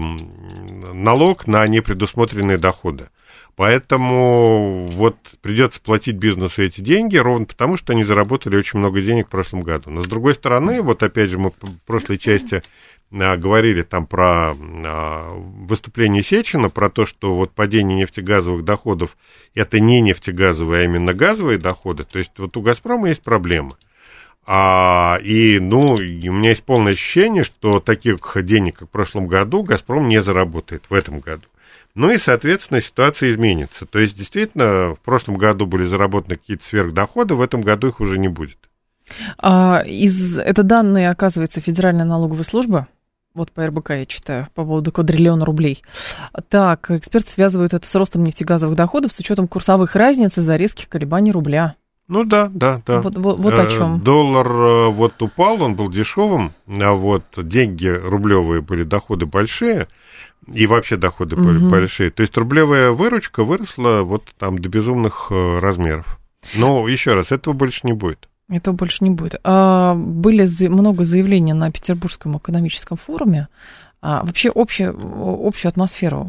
[0.92, 3.09] налог на непредусмотренные доходы.
[3.56, 9.28] Поэтому вот придется платить бизнесу эти деньги ровно потому, что они заработали очень много денег
[9.28, 9.90] в прошлом году.
[9.90, 12.62] Но с другой стороны, вот опять же мы в прошлой части
[13.10, 19.16] а, говорили там про а, выступление Сечина, про то, что вот падение нефтегазовых доходов
[19.54, 22.04] это не нефтегазовые, а именно газовые доходы.
[22.04, 23.76] То есть вот у «Газпрома» есть проблемы.
[24.44, 29.28] А, и, ну, и у меня есть полное ощущение, что таких денег, как в прошлом
[29.28, 31.46] году, «Газпром» не заработает в этом году.
[31.96, 33.87] Ну и, соответственно, ситуация изменится.
[33.87, 38.18] То есть, действительно, в прошлом году были заработаны какие-то сверхдоходы, в этом году их уже
[38.18, 38.59] не будет.
[39.38, 42.87] А, из, это данные, оказывается, Федеральной налоговой службы.
[43.32, 45.82] Вот по РБК я читаю по поводу квадриллиона рублей.
[46.50, 51.32] Так, эксперты связывают это с ростом нефтегазовых доходов с учетом курсовых разниц из-за резких колебаний
[51.32, 51.76] рубля.
[52.09, 53.00] Ну да, да, да.
[53.00, 54.00] Вот, вот, вот о Э, чем.
[54.00, 59.88] Доллар э, вот упал, он был дешевым, а вот деньги рублевые были, доходы большие,
[60.52, 61.70] и вообще доходы Мгм.
[61.70, 62.11] большие.
[62.11, 66.18] То есть рублевая выручка выросла вот там до безумных э, размеров.
[66.54, 68.28] Но еще раз, этого больше не будет.
[68.48, 69.40] Этого больше не будет.
[69.42, 73.48] А, были много заявлений на Петербургском экономическом форуме.
[74.00, 76.28] А, вообще общая, общую атмосферу,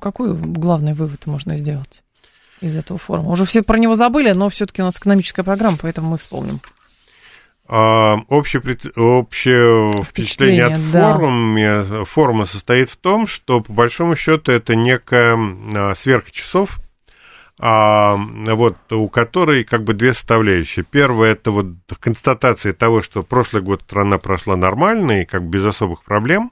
[0.00, 2.02] какой главный вывод можно сделать
[2.62, 3.30] из этого форума?
[3.30, 6.60] Уже все про него забыли, но все-таки у нас экономическая программа, поэтому мы вспомним.
[7.72, 11.12] А, общее, пред- общее впечатление от Впечатление, да.
[11.14, 15.38] форума, форума состоит в том, что по большому счету это некая
[15.72, 16.80] а, сверка часов,
[17.60, 20.84] а, вот, у которой как бы две составляющие.
[20.84, 21.66] Первая это вот
[22.00, 26.50] констатация того, что прошлый год страна прошла нормально и как бы без особых проблем,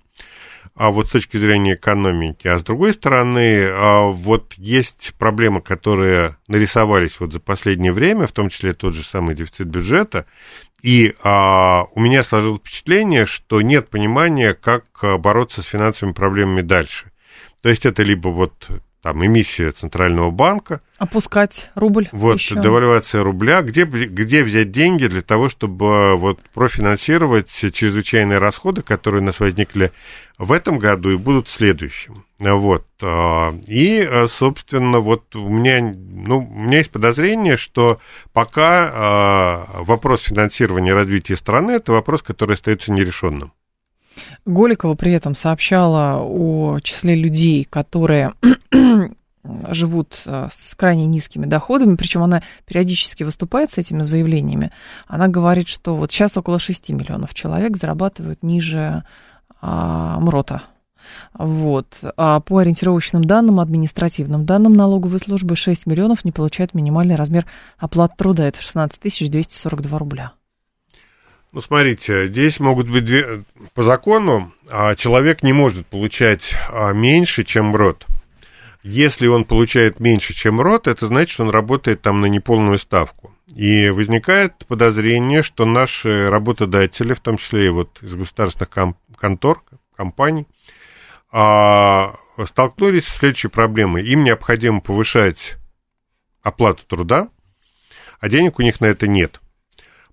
[0.76, 2.46] а вот с точки зрения экономики.
[2.46, 8.32] А с другой стороны, а, вот есть проблемы, которые нарисовались вот за последнее время, в
[8.32, 10.24] том числе тот же самый дефицит бюджета,
[10.82, 16.60] и а, у меня сложилось впечатление, что нет понимания, как а, бороться с финансовыми проблемами
[16.60, 17.10] дальше.
[17.62, 18.68] То есть это либо вот
[19.02, 22.60] там эмиссия Центрального банка, Опускать рубль вот еще.
[22.60, 29.24] девальвация рубля, где, где взять деньги для того, чтобы вот профинансировать чрезвычайные расходы, которые у
[29.24, 29.92] нас возникли
[30.36, 32.24] в этом году и будут в следующем.
[32.40, 32.86] Вот.
[33.02, 37.98] а, И, а, собственно, вот у меня, ну, у меня есть подозрение, что
[38.32, 43.52] пока а, вопрос финансирования развития страны это вопрос, который остается нерешенным.
[44.46, 48.34] Голикова при этом сообщала о числе людей, которые
[49.68, 54.72] живут э, с крайне низкими доходами, причем она периодически выступает с этими заявлениями.
[55.06, 59.04] Она говорит, что вот сейчас около 6 миллионов человек зарабатывают ниже
[59.60, 60.62] а, МРОТа.
[61.34, 61.86] Вот.
[62.16, 67.46] А по ориентировочным данным, административным данным налоговой службы 6 миллионов не получают минимальный размер
[67.78, 68.46] оплаты труда.
[68.48, 70.32] Это 16 242 рубля.
[71.50, 73.42] Ну, смотрите, здесь могут быть две...
[73.72, 78.06] по закону а, человек не может получать а, меньше, чем МРОТ.
[78.82, 83.34] Если он получает меньше, чем МРОТ, это значит, что он работает там на неполную ставку.
[83.54, 89.62] И возникает подозрение, что наши работодатели, в том числе и вот из государственных ком- контор,
[89.96, 90.46] компаний,
[91.30, 94.04] столкнулись с следующей проблемой.
[94.04, 95.56] Им необходимо повышать
[96.42, 97.28] оплату труда,
[98.20, 99.40] а денег у них на это нет.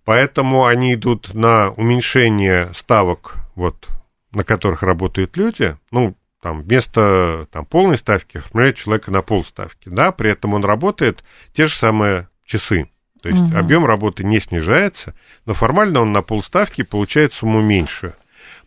[0.03, 3.87] Поэтому они идут на уменьшение ставок, вот,
[4.31, 5.77] на которых работают люди.
[5.89, 9.89] Ну, там, вместо там, полной ставки оформляют человека на полставки.
[9.89, 11.23] Да, при этом он работает
[11.53, 12.87] те же самые часы.
[13.23, 13.57] То есть угу.
[13.57, 18.13] объем работы не снижается, но формально он на полставки получает сумму меньше.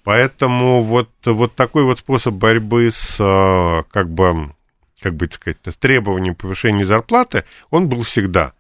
[0.08, 4.54] Поэтому вот, вот такой вот способ борьбы с, а, как бы,
[5.02, 8.54] как бы сказать, с требованием повышения зарплаты, он был всегда.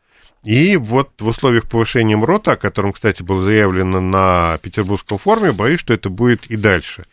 [0.44, 5.80] И вот в условиях повышения МРОТа, о котором, кстати, было заявлено на Петербургском форуме, боюсь,
[5.80, 7.04] что это будет и дальше.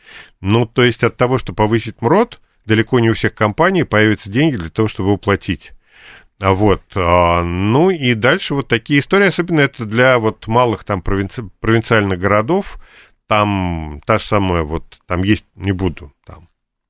[0.41, 4.57] Ну, то есть от того, что повысить МРОТ, далеко не у всех компаний появятся деньги
[4.57, 5.71] для того, чтобы уплатить.
[6.41, 11.01] А вот, а, ну и дальше вот такие истории, особенно это для вот малых там
[11.01, 11.49] провинци...
[11.61, 12.77] провинциальных городов,
[13.27, 16.49] там та же самая вот, там есть, не буду там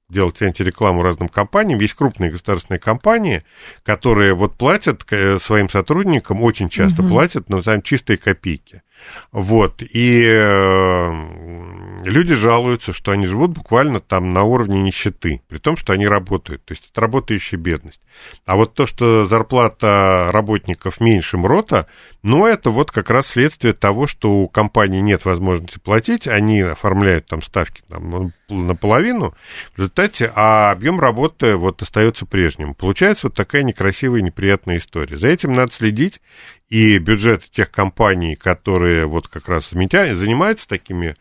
[0.10, 1.80] делать антирекламу разным компаниям.
[1.80, 3.44] Есть крупные государственные компании,
[3.84, 7.10] которые вот платят э, своим сотрудникам, очень часто угу.
[7.10, 8.84] платят, но там чистые копейки.
[9.32, 15.78] Вот, и э, люди жалуются, что они живут буквально там на уровне нищеты, при том,
[15.78, 18.02] что они работают, то есть это работающая бедность.
[18.46, 21.88] А вот то, что зарплата работников меньше МРОТа,
[22.24, 27.28] ну, это вот как раз следствие того, что у компании нет возможности платить, они оформляют
[27.28, 29.36] там ставки там, наполовину,
[29.74, 32.74] в результате, а объем работы вот остается прежним.
[32.74, 35.18] Получается вот такая некрасивая и неприятная история.
[35.18, 36.22] За этим надо следить,
[36.70, 39.74] и бюджет тех компаний, которые вот как раз
[40.16, 41.16] занимаются такими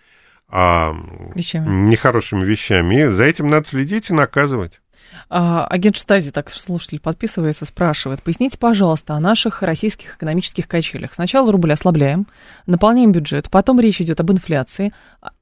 [0.48, 0.94] а,
[1.34, 1.88] вещами.
[1.90, 4.80] нехорошими вещами, за этим надо следить и наказывать.
[5.28, 11.14] А, агент Штази, так слушатель подписывается, спрашивает, поясните, пожалуйста, о наших российских экономических качелях.
[11.14, 12.26] Сначала рубль ослабляем,
[12.66, 14.92] наполняем бюджет, потом речь идет об инфляции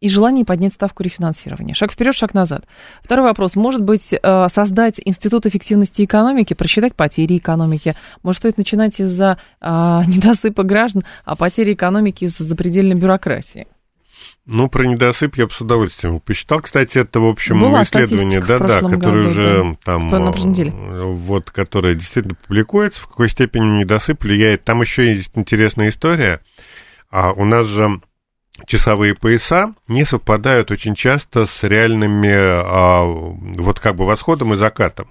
[0.00, 1.74] и желании поднять ставку рефинансирования.
[1.74, 2.64] Шаг вперед, шаг назад.
[3.02, 3.56] Второй вопрос.
[3.56, 7.96] Может быть, э, создать институт эффективности экономики, просчитать потери экономики?
[8.22, 13.66] Может, стоит начинать из-за а, недосыпа граждан, а потери экономики из-за запредельной бюрократии?
[14.44, 16.60] Ну, про недосып я бы с удовольствием посчитал.
[16.60, 19.76] Кстати, это, в общем, Была исследование, да-да, которое уже да.
[19.84, 20.08] там...
[21.14, 24.64] Вот, которое действительно публикуется, в какой степени недосып влияет.
[24.64, 26.40] Там еще есть интересная история.
[27.10, 28.00] А у нас же
[28.66, 35.08] часовые пояса не совпадают очень часто с реальными а, вот как бы восходом и закатом.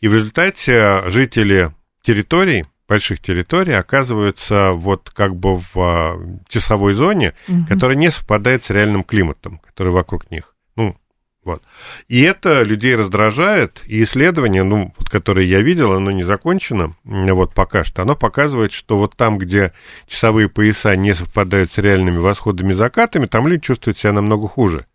[0.00, 7.66] И в результате жители территорий больших территорий оказываются вот как бы в часовой зоне, угу.
[7.68, 10.54] которая не совпадает с реальным климатом, который вокруг них.
[10.76, 10.96] Ну,
[11.44, 11.62] вот.
[12.08, 17.52] И это людей раздражает, и исследование, ну, вот, которое я видел, оно не закончено, вот
[17.52, 19.72] пока что, оно показывает, что вот там, где
[20.06, 24.86] часовые пояса не совпадают с реальными восходами и закатами, там люди чувствуют себя намного хуже.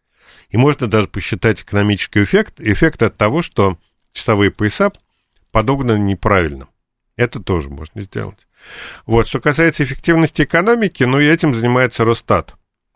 [0.49, 3.77] И можно даже посчитать экономический эффект, эффект от того, что
[4.11, 4.91] часовые пояса
[5.51, 6.67] подогнаны неправильно.
[7.19, 8.47] Это тоже можно сделать.
[9.05, 12.55] Вот, что касается эффективности экономики, ну и этим занимается Росстат.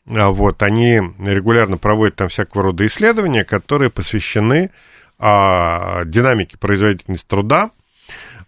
[0.10, 4.72] А вот, они регулярно проводят там всякого рода исследования, которые посвящены
[5.20, 7.72] а, динамике производительности труда,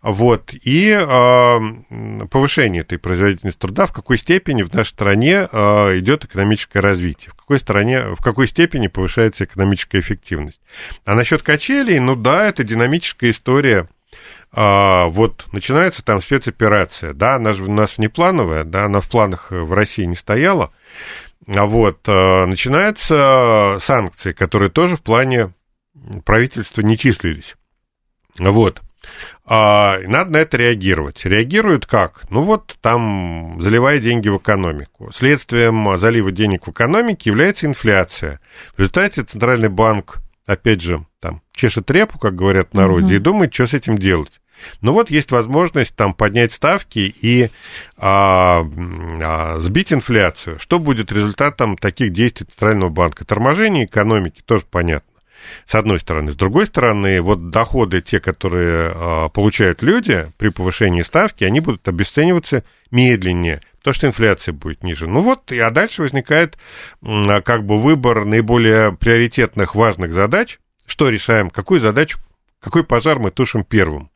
[0.02, 1.60] вот, и а,
[2.32, 7.36] повышение этой производительности труда, в какой степени в нашей стране а, идет экономическое развитие, в
[7.36, 10.62] какой, стране, в какой степени повышается экономическая эффективность.
[11.04, 13.90] А насчет качелей, ну да, это динамическая история
[14.58, 19.52] а, вот начинается там спецоперация, да, она же у нас внеплановая, да, она в планах
[19.52, 20.72] в России не стояла,
[21.46, 25.54] а вот а, начинаются санкции, которые тоже в плане
[26.24, 27.58] правительства не числились,
[28.40, 28.82] вот.
[29.46, 31.26] А, надо на это реагировать.
[31.26, 32.24] Реагируют как?
[32.30, 35.12] Ну вот там заливая деньги в экономику.
[35.14, 38.40] Следствием залива денег в экономике является инфляция.
[38.76, 43.14] В результате Центральный банк, опять же, там чешет репу, как говорят в народе, угу.
[43.14, 44.42] и думает, что с этим делать.
[44.82, 47.50] Ну вот есть возможность там поднять ставки и
[47.98, 48.66] а,
[49.22, 50.60] а, сбить инфляцию.
[50.60, 53.26] Что будет результатом таких действий Центрального банка?
[53.26, 55.10] Торможение экономики, тоже понятно.
[55.66, 56.32] С одной стороны.
[56.32, 61.88] С другой стороны, вот доходы, те, которые а, получают люди при повышении ставки, они будут
[61.88, 65.08] обесцениваться медленнее, потому что инфляция будет ниже.
[65.08, 66.58] Ну вот, а дальше возникает
[67.02, 70.60] как бы выбор наиболее приоритетных важных задач.
[70.88, 71.50] Что решаем?
[71.50, 72.20] Какую задачу,
[72.60, 74.10] какой пожар мы тушим первым?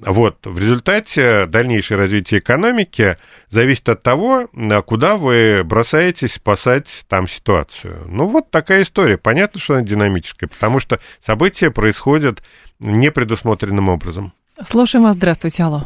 [0.00, 3.16] Вот, в результате дальнейшее развитие экономики
[3.48, 4.48] зависит от того,
[4.84, 8.04] куда вы бросаетесь спасать там ситуацию.
[8.06, 9.16] Ну, вот такая история.
[9.16, 12.42] Понятно, что она динамическая, потому что события происходят
[12.78, 14.32] непредусмотренным образом.
[14.64, 15.16] Слушаем вас.
[15.16, 15.82] Здравствуйте, алло.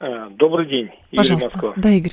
[0.00, 1.48] Э, добрый день, Пожалуйста.
[1.48, 1.72] Игорь Москва.
[1.76, 2.12] Да, Игорь.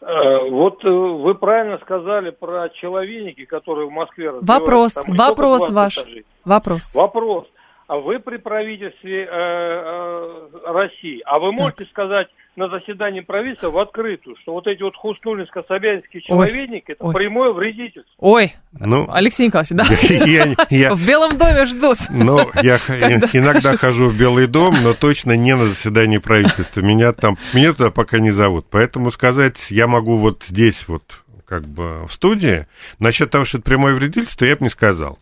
[0.00, 5.98] Э, вот э, вы правильно сказали про человеники, которые в Москве Вопрос, вопрос ваш.
[5.98, 6.24] Этажей.
[6.44, 6.94] Вопрос.
[6.94, 7.46] Вопрос.
[7.86, 11.88] А вы при правительстве э, э, России, а вы можете так.
[11.90, 17.14] сказать на заседании правительства в открытую, что вот эти вот хуснулинско-собянинские человечники это ой.
[17.14, 18.12] прямое вредительство.
[18.18, 19.84] Ой, ну, Алексей Николаевич, да?
[20.26, 21.98] Я, я, в Белом доме ждут.
[22.10, 22.76] Ну, я
[23.32, 26.80] иногда хожу в Белый дом, но точно не на заседании правительства.
[26.80, 28.66] Меня там, меня туда пока не зовут.
[28.70, 31.02] Поэтому сказать, я могу вот здесь вот
[31.46, 32.66] как бы в студии.
[32.98, 35.18] Насчет того, что это прямое вредительство, я бы не сказал.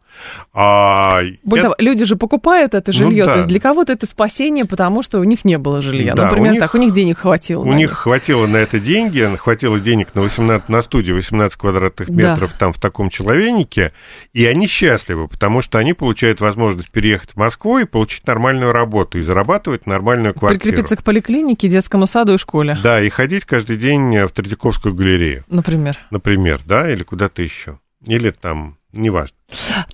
[0.52, 3.32] А, Более того, люди же покупают это жилье, ну, да.
[3.32, 6.14] то есть для кого-то это спасение, потому что у них не было жилья.
[6.14, 7.62] Да, Например, у них, так, у них денег хватило.
[7.62, 12.52] У них хватило на это деньги, хватило денег на, 18, на студию 18 квадратных метров
[12.52, 12.56] да.
[12.58, 13.92] там в таком человенике,
[14.32, 19.18] и они счастливы, потому что они получают возможность переехать в Москву и получить нормальную работу,
[19.18, 20.60] и зарабатывать нормальную квартиру.
[20.60, 22.78] Прикрепиться к поликлинике, детскому саду и школе.
[22.82, 25.44] Да, и ходить каждый день в Третьяковскую галерею.
[25.48, 25.96] Например.
[26.10, 27.78] Например, да, или куда-то еще.
[28.06, 29.36] Или там неважно.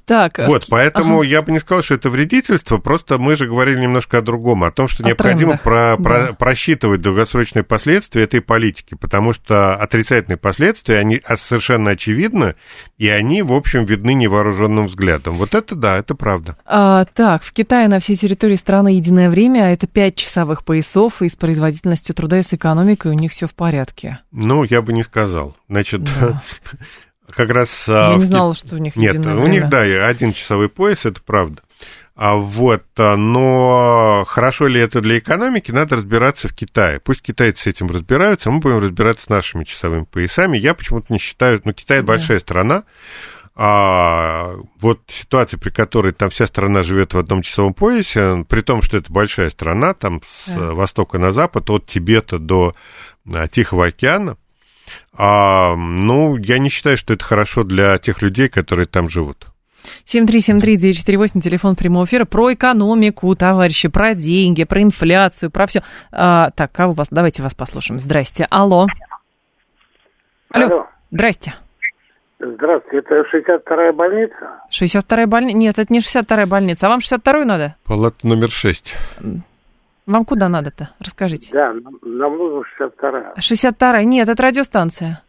[0.04, 0.38] Так.
[0.46, 1.26] Вот, поэтому ага.
[1.26, 4.70] я бы не сказал, что это вредительство, просто мы же говорили немножко о другом, о
[4.70, 6.02] том, что о необходимо про, да.
[6.02, 12.54] про, просчитывать долгосрочные последствия этой политики, потому что отрицательные последствия, они совершенно очевидны,
[12.98, 15.34] и они, в общем, видны невооруженным взглядом.
[15.34, 16.56] Вот это да, это правда.
[16.66, 21.22] А, так, в Китае на всей территории страны единое время, а это 5 часовых поясов,
[21.22, 24.20] и с производительностью труда и с экономикой у них все в порядке.
[24.32, 25.56] Ну, я бы не сказал.
[25.68, 26.42] Значит, да.
[27.30, 27.84] как раз...
[27.86, 29.48] Я а, не знала, что у них Нет, у время.
[29.48, 31.62] них, да, один часовой пояс, это правда.
[32.14, 36.98] А вот, а, но хорошо ли это для экономики, надо разбираться в Китае.
[36.98, 40.56] Пусть китайцы с этим разбираются, а мы будем разбираться с нашими часовыми поясами.
[40.56, 42.06] Я почему-то не считаю, ну, Китай да.
[42.06, 42.84] большая страна,
[43.58, 48.82] а вот ситуация, при которой там вся страна живет в одном часовом поясе, при том,
[48.82, 50.74] что это большая страна, там с да.
[50.74, 52.74] востока на запад, от Тибета до
[53.32, 54.36] а, Тихого океана,
[55.16, 59.46] а, ну, я не считаю, что это хорошо для тех людей, которые там живут.
[60.06, 62.24] 7373948, телефон прямого эфира.
[62.24, 65.82] Про экономику, товарищи, про деньги, про инфляцию, про все.
[66.12, 67.08] А, так, кого вас?
[67.10, 68.00] Давайте вас послушаем.
[68.00, 68.46] Здрасте.
[68.50, 68.86] Алло.
[70.50, 70.66] Алло.
[70.66, 70.86] Алло.
[71.10, 71.54] Здрасте.
[72.38, 74.34] Здравствуйте, это 62-я больница?
[74.70, 75.56] 62-я больница?
[75.56, 76.86] Нет, это не 62-я больница.
[76.86, 77.76] А вам 62-ю надо?
[77.84, 78.94] Палата номер 6.
[80.06, 80.90] Вам куда надо-то?
[81.00, 81.50] Расскажите.
[81.52, 83.34] Да, нам, нам нужно 62-я.
[83.36, 84.04] 62-я?
[84.04, 85.22] Нет, это радиостанция.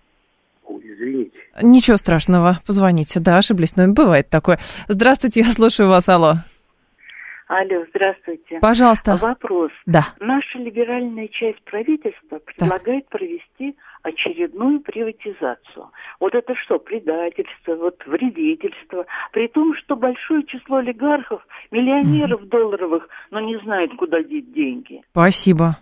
[0.66, 1.38] Ой, извините.
[1.62, 3.20] Ничего страшного, позвоните.
[3.20, 4.60] Да, ошиблись, но бывает такое.
[4.88, 6.36] Здравствуйте, я слушаю вас, алло.
[7.48, 8.60] Алло, здравствуйте.
[8.60, 9.16] Пожалуйста.
[9.16, 9.72] Вопрос.
[9.86, 10.14] Да.
[10.20, 13.20] Наша либеральная часть правительства предлагает так.
[13.20, 15.90] провести очередную приватизацию.
[16.20, 19.06] Вот это что, предательство, вот вредительство.
[19.32, 21.42] При том, что большое число олигархов,
[21.72, 25.02] миллионеров mm долларовых, но не знают, куда деть деньги.
[25.12, 25.78] Спасибо.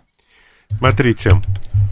[0.78, 1.30] Смотрите,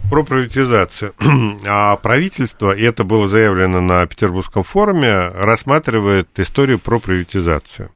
[0.09, 1.13] про приватизацию.
[1.67, 7.91] А правительство, и это было заявлено на Петербургском форуме, рассматривает историю про приватизацию.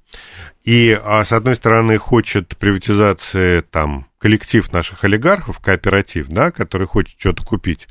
[0.64, 7.20] И, а, с одной стороны, хочет приватизации там коллектив наших олигархов, кооператив, да, который хочет
[7.20, 7.88] что-то купить.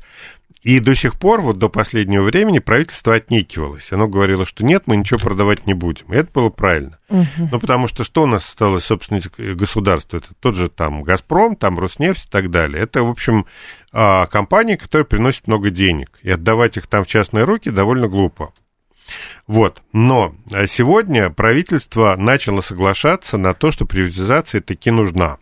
[0.61, 3.93] И до сих пор, вот до последнего времени, правительство отнекивалось.
[3.93, 6.11] Оно говорило, что нет, мы ничего продавать не будем.
[6.11, 6.99] И это было правильно.
[7.07, 7.49] Угу.
[7.51, 9.21] Ну, потому что что у нас осталось, собственно,
[9.55, 10.17] государство?
[10.17, 12.83] Это тот же там «Газпром», там «Роснефть» и так далее.
[12.83, 13.45] Это, в общем,
[13.93, 16.19] а, компании, которые приносят много денег.
[16.23, 18.51] И отдавать их там в частные руки довольно глупо.
[19.47, 19.81] Вот.
[19.93, 25.37] Но а, сегодня правительство начало соглашаться на то, что приватизация таки нужна.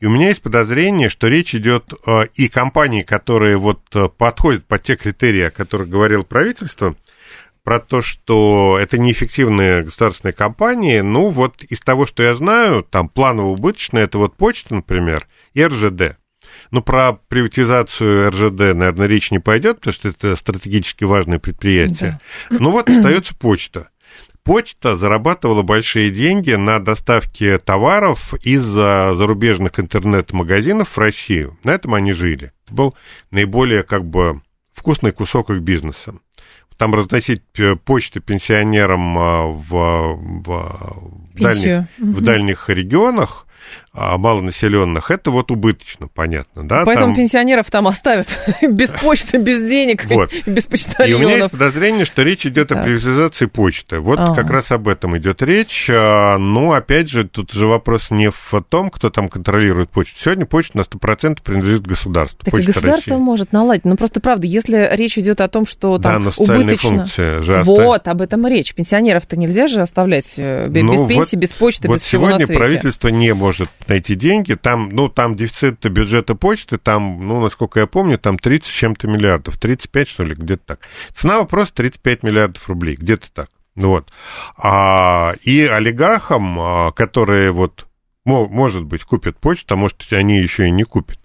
[0.00, 4.66] И у меня есть подозрение, что речь идет э, и компании, которые вот э, подходят
[4.66, 6.96] под те критерии, о которых говорил правительство,
[7.62, 11.00] про то, что это неэффективные государственные компании.
[11.00, 16.16] Ну, вот из того, что я знаю, там планово-убыточные, это вот почта, например, и РЖД.
[16.70, 22.20] Ну, про приватизацию РЖД, наверное, речь не пойдет, потому что это стратегически важное предприятие.
[22.50, 22.56] Да.
[22.58, 23.90] Ну, вот остается почта.
[24.50, 31.56] Почта зарабатывала большие деньги на доставке товаров из зарубежных интернет-магазинов в Россию.
[31.62, 32.50] На этом они жили.
[32.66, 32.96] Это был
[33.30, 34.42] наиболее как бы
[34.72, 36.16] вкусный кусок их бизнеса.
[36.76, 43.49] Там разносить э, почты пенсионерам а, в, в, дальних, в дальних регионах а,
[43.92, 46.84] малонаселенных, это вот убыточно, понятно, да?
[46.84, 47.16] Поэтому там...
[47.16, 48.28] пенсионеров там оставят
[48.62, 50.32] без почты, без денег, вот.
[50.46, 51.10] без почтальонов.
[51.10, 52.78] И у меня есть подозрение, что речь идет так.
[52.78, 54.00] о приватизации почты.
[54.00, 54.34] Вот ага.
[54.34, 55.90] как раз об этом идет речь.
[55.92, 60.18] А, ну, опять же, тут же вопрос не в том, кто там контролирует почту.
[60.20, 62.44] Сегодня почта на 100% принадлежит государству.
[62.44, 63.24] Так почта и государство России.
[63.24, 63.84] может наладить.
[63.84, 67.62] Но просто правда, если речь идет о том, что там да, убыточные социальные функции же.
[67.64, 68.74] Вот, об этом речь.
[68.74, 72.28] Пенсионеров-то нельзя же оставлять э, без, ну, без пенсии, вот, без почты, вот без всего
[72.28, 73.49] сегодня правительство не может
[73.88, 74.54] найти деньги.
[74.54, 79.08] Там, ну, там дефицит бюджета почты, там, ну, насколько я помню, там 30 с чем-то
[79.08, 79.56] миллиардов.
[79.58, 80.80] 35, что ли, где-то так.
[81.14, 83.50] Цена вопроса 35 миллиардов рублей, где-то так.
[83.76, 84.10] Вот.
[84.56, 87.86] А, и олигархам, а, которые вот,
[88.24, 91.18] может быть, купят почту, а может, они еще и не купят.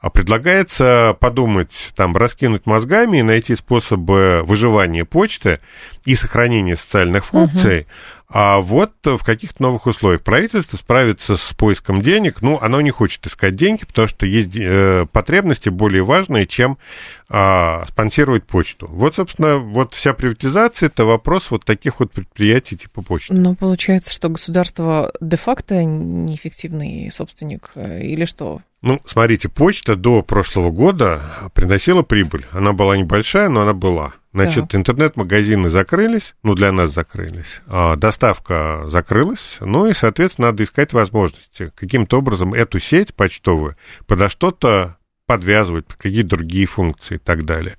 [0.00, 5.60] А предлагается подумать, там, раскинуть мозгами и найти способы выживания почты
[6.04, 7.80] и сохранения социальных функций.
[7.80, 7.88] Угу
[8.32, 12.42] а вот в каких-то новых условиях правительство справится с поиском денег.
[12.42, 16.78] Ну, оно не хочет искать деньги, потому что есть э, потребности более важные, чем
[17.28, 18.86] э, спонсировать почту.
[18.88, 23.34] Вот, собственно, вот вся приватизация– это вопрос вот таких вот предприятий типа почты.
[23.34, 28.60] Но получается, что государство де-факто неэффективный собственник э, или что?
[28.82, 31.20] Ну, смотрите, почта до прошлого года
[31.52, 32.46] приносила прибыль.
[32.52, 34.14] Она была небольшая, но она была.
[34.32, 34.76] Значит, так.
[34.76, 41.72] интернет-магазины закрылись, ну, для нас закрылись, а доставка закрылась, ну, и, соответственно, надо искать возможности
[41.74, 43.76] каким-то образом эту сеть почтовую
[44.06, 47.76] подо что-то подвязывать, под какие-то другие функции и так далее.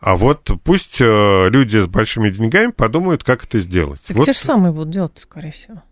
[0.00, 4.00] А вот пусть э, люди с большими деньгами подумают, как это сделать.
[4.06, 4.24] Так вот.
[4.24, 5.82] те же самые будут делать, скорее всего.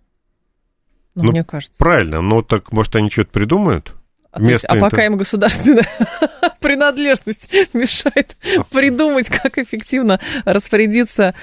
[1.14, 1.76] Ну, ну, мне кажется.
[1.78, 3.94] Правильно, но так, может, они что-то придумают?
[4.34, 5.86] А, есть, а пока им государственная
[6.60, 8.64] принадлежность мешает а.
[8.64, 11.34] придумать, как эффективно распорядиться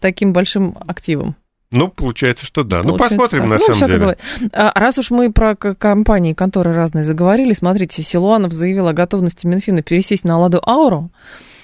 [0.00, 1.36] таким большим активом.
[1.70, 2.82] Ну, получается, что да.
[2.82, 3.50] Ну, получается, ну, посмотрим, так.
[3.50, 3.98] на ну, самом деле.
[4.00, 4.20] Бывает.
[4.52, 9.82] А, раз уж мы про компании, конторы разные заговорили, смотрите, Силуанов заявил о готовности Минфина
[9.82, 11.10] пересесть на Ладу Ауру.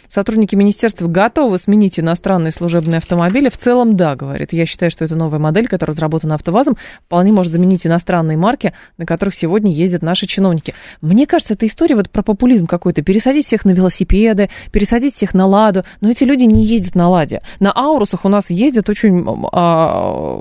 [0.08, 3.48] Сотрудники министерства готовы сменить иностранные служебные автомобили?
[3.48, 4.52] В целом, да, говорит.
[4.52, 9.06] Я считаю, что это новая модель, которая разработана АвтоВАЗом, вполне может заменить иностранные марки, на
[9.06, 10.74] которых сегодня ездят наши чиновники.
[11.00, 13.02] Мне кажется, эта история вот про популизм какой-то.
[13.02, 15.82] Пересадить всех на велосипеды, пересадить всех на Ладу.
[16.00, 17.42] Но эти люди не ездят на Ладе.
[17.60, 20.38] На Аурусах у нас ездят очень а,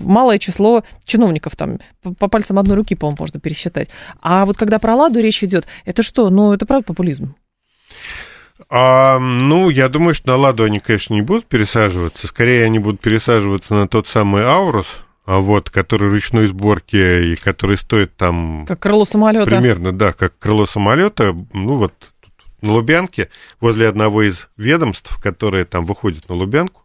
[0.00, 1.56] малое число чиновников.
[1.56, 1.78] Там
[2.18, 3.88] по пальцам одной руки, по-моему, можно пересчитать.
[4.20, 6.30] А вот когда про Ладу речь идет, это что?
[6.30, 7.34] Ну, это правда популизм.
[8.68, 12.26] А, ну, я думаю, что на Ладу они, конечно, не будут пересаживаться.
[12.26, 14.86] Скорее, они будут пересаживаться на тот самый Аурус,
[15.24, 18.66] а вот, который ручной сборки и который стоит там...
[18.66, 19.50] Как крыло самолета.
[19.50, 21.34] Примерно, да, как крыло самолета.
[21.52, 21.94] Ну, вот
[22.60, 23.28] на Лубянке,
[23.60, 26.82] возле одного из ведомств, которые там выходят на Лубянку,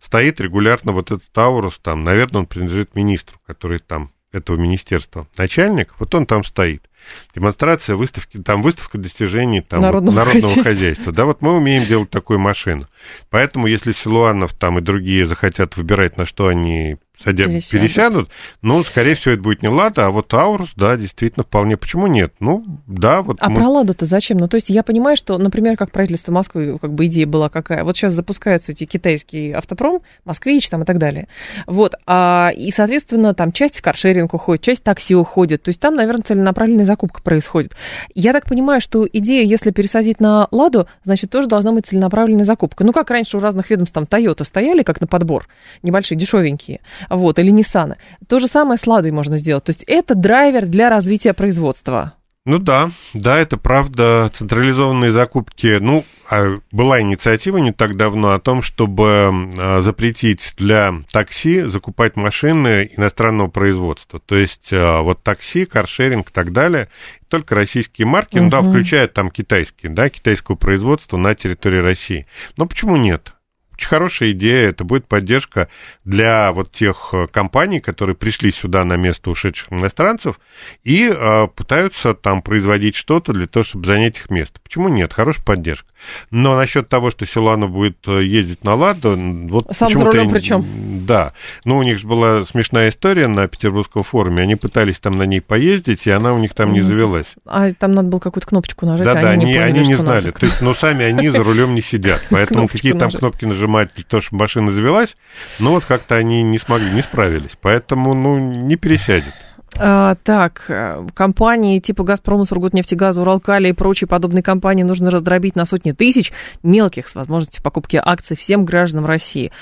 [0.00, 2.04] стоит регулярно вот этот Аурус там.
[2.04, 6.87] Наверное, он принадлежит министру, который там этого министерства начальник, вот он там стоит.
[7.34, 10.72] Демонстрация выставки, там выставка достижений там, народного, вот, народного хозяйства.
[10.72, 11.12] хозяйства.
[11.12, 12.86] Да, вот мы умеем делать такую машину.
[13.30, 17.82] Поэтому, если Силуанов там и другие захотят выбирать, на что они садя, пересядут.
[17.82, 18.30] пересядут,
[18.62, 21.76] ну, скорее всего, это будет не Лада, а вот Аурус, да, действительно, вполне.
[21.76, 22.32] Почему нет?
[22.40, 23.38] Ну, да, вот...
[23.40, 23.56] А мы...
[23.56, 24.38] про Ладу-то зачем?
[24.38, 27.84] Ну, то есть я понимаю, что, например, как правительство Москвы, как бы идея была какая.
[27.84, 31.28] Вот сейчас запускаются эти китайские автопром, Москвич там и так далее.
[31.66, 35.62] Вот, а, и, соответственно, там часть в каршеринг уходит, часть такси уходит.
[35.62, 37.74] То есть там, наверное, целенаправленная закупка происходит.
[38.14, 42.84] Я так понимаю, что идея, если пересадить на Ладу, значит, тоже должна быть целенаправленная закупка.
[42.84, 45.48] Ну, как раньше у разных ведомств там Toyota стояли, как на подбор,
[45.82, 47.96] небольшие, дешевенькие вот, или Nissan.
[48.26, 49.64] То же самое с Ладой можно сделать.
[49.64, 52.14] То есть это драйвер для развития производства.
[52.48, 54.30] Ну да, да, это правда.
[54.32, 60.94] Централизованные закупки, ну, а была инициатива не так давно о том, чтобы а, запретить для
[61.12, 64.18] такси закупать машины иностранного производства.
[64.18, 66.88] То есть а, вот такси, каршеринг и так далее,
[67.28, 68.44] только российские марки, угу.
[68.44, 72.26] ну да, включая там китайские, да, китайского производства на территории России.
[72.56, 73.34] Но почему нет?
[73.78, 74.70] Очень хорошая идея.
[74.70, 75.68] Это будет поддержка
[76.04, 80.40] для вот тех э, компаний, которые пришли сюда на место ушедших иностранцев
[80.82, 84.58] и э, пытаются там производить что-то для того, чтобы занять их место.
[84.62, 85.12] Почему нет?
[85.12, 85.88] Хорошая поддержка.
[86.30, 89.16] Но насчет того, что Силанов будет э, ездить на Ладу,
[89.48, 90.64] вот Сам за рулем причем.
[91.06, 91.32] Да.
[91.64, 94.42] Ну, у них же была смешная история на Петербургском форуме.
[94.42, 97.26] Они пытались там на ней поездить, и она у них там не завелась.
[97.46, 99.88] А там надо было какую-то кнопочку нажать, да, а да, они, они не поняли, они
[99.88, 100.26] не знали.
[100.26, 100.38] Надо.
[100.38, 102.22] То есть, ну, сами они за рулем не сидят.
[102.30, 105.16] Поэтому какие там кнопки нажимать того, чтобы машина завелась,
[105.58, 107.52] ну, вот как-то они не смогли, не справились.
[107.60, 109.34] Поэтому, ну, не пересядет.
[109.76, 115.66] А, так, э, компании типа «Газпрома», «Сургутнефтегаза», «Уралкали» и прочие подобные компании нужно раздробить на
[115.66, 119.52] сотни тысяч мелких с возможностью покупки акций всем гражданам России.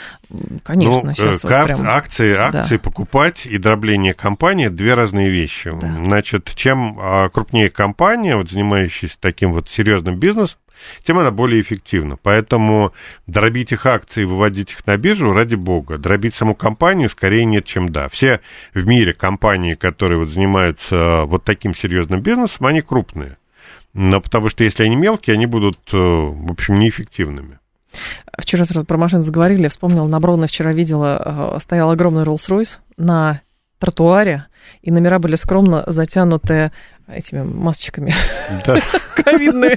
[0.65, 1.87] Конечно, ну, сейчас вот прям...
[1.87, 2.83] Акции, акции да.
[2.83, 5.73] покупать и дробление компании– две разные вещи.
[5.79, 5.93] Да.
[6.05, 10.59] Значит, чем а, крупнее компания, вот, занимающаяся таким вот серьезным бизнесом,
[11.03, 12.17] тем она более эффективна.
[12.23, 12.93] Поэтому
[13.27, 15.99] дробить их акции, выводить их на биржу, ради бога.
[15.99, 18.09] Дробить саму компанию скорее нет, чем да.
[18.09, 18.41] Все
[18.75, 23.37] в мире компании, которые вот занимаются вот таким серьезным бизнесом, они крупные.
[23.95, 27.59] Но потому что если они мелкие, они будут, э, в общем, неэффективными.
[28.39, 33.41] Вчера сразу про машины заговорили, вспомнила, на Бронной вчера видела, э, стоял огромный Rolls-Royce на
[33.79, 34.47] тротуаре,
[34.83, 36.73] и номера были скромно затянуты
[37.09, 38.15] этими масочками
[38.67, 38.79] Да.
[39.23, 39.77] ковидные.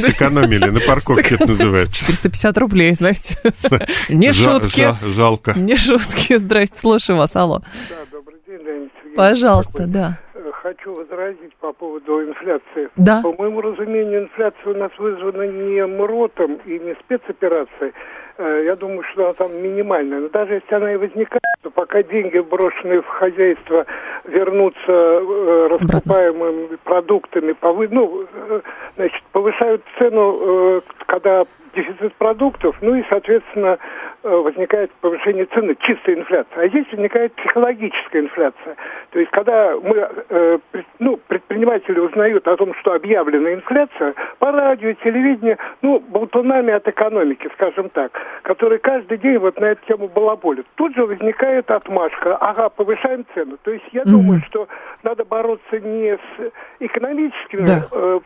[0.00, 1.94] Сэкономили, на парковке это называется.
[2.06, 3.36] 450 рублей, знаете.
[4.08, 4.80] Не шутки.
[4.82, 5.52] жа- Жалко.
[5.58, 6.38] Не шутки.
[6.38, 7.60] Здрасте, слушаю вас, алло.
[7.90, 9.16] Да, добрый день, Леонид Сергеевич.
[9.16, 10.18] Пожалуйста, да.
[10.34, 12.88] э, Хочу возразить по поводу инфляции.
[12.96, 13.20] Да.
[13.22, 17.92] По моему разумению, инфляция у нас вызвана не МРОТом и не спецоперацией.
[18.38, 20.20] Э, Я думаю, что она там минимальная.
[20.20, 23.86] Но даже если она и возникает, то пока деньги, брошенные в хозяйство,
[24.24, 28.60] вернутся э, раскупаемыми продуктами, повы- ну, э,
[28.96, 33.78] значит, повышают цену, э, когда дефицит продуктов, ну и, соответственно,
[34.22, 36.64] э, возникает повышение цены, чистая инфляция.
[36.64, 38.76] А здесь возникает психологическая инфляция.
[39.10, 40.58] То есть, когда мы, э,
[41.00, 41.18] ну,
[41.54, 47.88] предприниматели узнают о том, что объявлена инфляция, по радио, телевидению, ну, болтунами от экономики, скажем
[47.90, 50.66] так, которые каждый день вот на эту тему балаболят.
[50.74, 53.56] Тут же возникает отмашка, ага, повышаем цену.
[53.62, 54.10] То есть, я Мгм.
[54.10, 54.66] думаю, что
[55.02, 57.88] надо бороться не с экономическими Да.
[57.90, 58.20] э,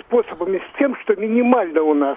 [0.00, 2.16] способами, с тем, что минимально у нас.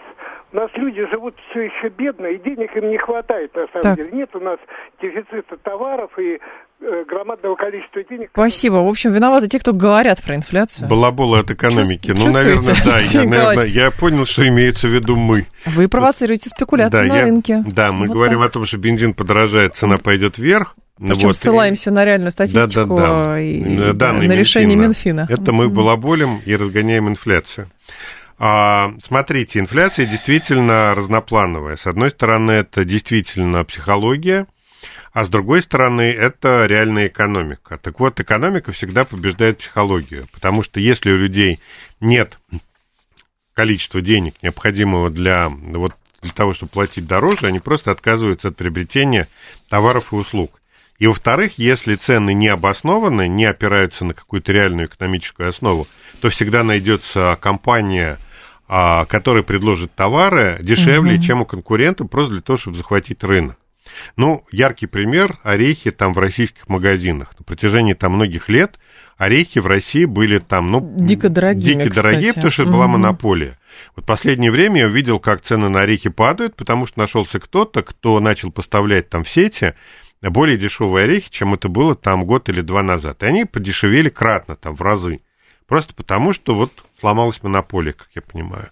[0.54, 3.96] У нас люди живут все еще бедно, и денег им не хватает, на самом Так.
[3.98, 4.10] деле.
[4.12, 4.58] Нет у нас
[5.02, 6.40] дефицита товаров и
[6.80, 8.30] громадного количества денег.
[8.32, 8.76] Спасибо.
[8.76, 10.88] В общем, виноваты те, кто говорят про инфляцию.
[10.88, 12.08] Балабола от экономики.
[12.08, 13.00] Чувств- Ну, наверное, да.
[13.00, 15.46] Я, наверное, я понял, что имеется в виду мы.
[15.66, 17.64] Вы провоцируете спекуляции на я- рынке.
[17.68, 18.50] Да, мы Вот говорим так.
[18.50, 20.76] о том, что бензин подорожает, цена пойдет вверх.
[20.98, 23.40] Причем вот, и- ссылаемся на реальную статистику Да-да-да.
[23.42, 25.22] и На данные на решение Минфина.
[25.22, 25.42] Минфина.
[25.42, 27.68] Это мы балаболим и разгоняем инфляцию.
[28.38, 31.78] А, смотрите, инфляция действительно разноплановая.
[31.78, 34.46] С одной стороны, это действительно психология,
[35.16, 37.78] а с другой стороны, это реальная экономика.
[37.82, 41.62] Так вот, экономика всегда побеждает психологию, потому что если у людей
[42.02, 42.38] нет
[43.54, 49.30] количества денег, необходимого для, вот, для того, чтобы платить дороже, они просто отказываются от приобретения
[49.70, 50.60] товаров и услуг.
[51.00, 55.88] И, во-вторых, если цены не обоснованы, не опираются на какую-то реальную экономическую основу,
[56.20, 58.18] то всегда найдется компания,
[58.68, 61.22] а, которая предложит товары дешевле, Мгм.
[61.22, 63.56] чем у конкурента, просто для того, чтобы захватить рынок.
[64.16, 67.34] Ну, яркий пример– орехи там в российских магазинах.
[67.38, 68.80] На протяжении там многих лет
[69.18, 70.96] орехи в России были там, ну...
[71.00, 72.36] Дико дорогими, Дико дорогие, кстати.
[72.36, 73.60] потому что это была монополия.
[73.96, 78.20] Вот последнее время я увидел, как цены на орехи падают, потому что нашелся кто-то, кто
[78.20, 79.74] начал поставлять там в сети
[80.22, 83.24] более дешевые орехи, чем это было там год или два назад.
[83.24, 85.22] И они подешевели кратно, там, в разы.
[85.68, 88.70] Просто потому, что вот сломалась монополия, как я понимаю.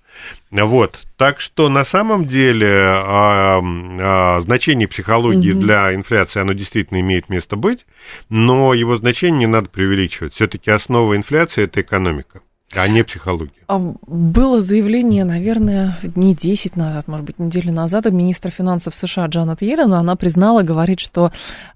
[0.52, 1.04] Вот.
[1.18, 5.60] Так что на самом деле а, а, значение психологии Мгм.
[5.60, 7.88] для инфляции, оно действительно имеет место быть,
[8.30, 10.36] но его значение не надо преувеличивать.
[10.36, 12.42] Все-таки основа инфляции– это экономика,
[12.76, 13.52] а не психология.
[13.68, 19.62] А Было заявление, наверное, дней 10 назад, может быть, неделю назад, министра финансов США Джанет
[19.62, 21.32] Йеллен, она признала, говорит, что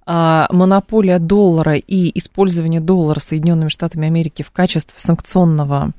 [0.05, 5.91] а, монополия доллара и использование доллара Соединенными Штатами Америки в качестве санкционного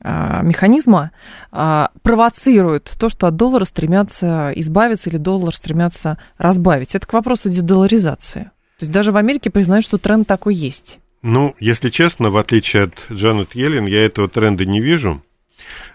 [0.00, 1.12] а, механизма
[1.50, 6.94] а, провоцирует то, что от доллара стремятся избавиться или доллар стремятся разбавить.
[6.94, 8.50] Это к вопросу дедоларизации.
[8.78, 10.98] То есть даже в Америке признают, что тренд такой есть.
[11.24, 15.22] Ну, если честно, в отличие от Джанет Йеллен, я этого тренда не вижу.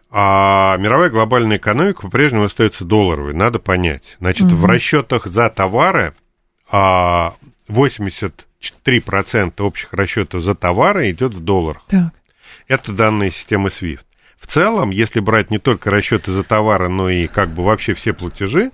[0.09, 4.17] А мировая глобальная экономика по-прежнему остается долларовой, надо понять.
[4.19, 6.15] Значит, в расчетах за товары
[6.71, 7.35] а,
[7.67, 11.83] 83% общих расчетов за товары идет в долларах.
[11.89, 12.11] Так.
[12.67, 14.05] Это данные системы SWIFT.
[14.39, 18.13] В целом, если брать не только расчеты за товары, но и как бы вообще все
[18.13, 18.71] платежи,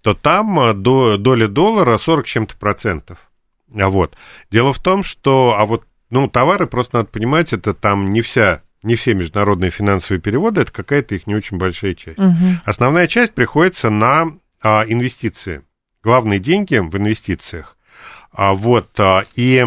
[0.00, 3.18] то там а, до, доля доллара 40 с чем-то процентов.
[3.78, 4.16] А вот.
[4.50, 8.62] Дело в том, что, а вот, ну, товары, просто надо понимать, это там не вся,
[8.82, 12.18] не все международные финансовые переводы, это какая-то их не очень большая часть.
[12.18, 12.60] Мгм.
[12.64, 14.32] Основная часть приходится на
[14.62, 15.62] а, инвестиции.
[16.02, 17.76] Главные деньги в инвестициях.
[18.32, 19.66] А, вот, а, и а,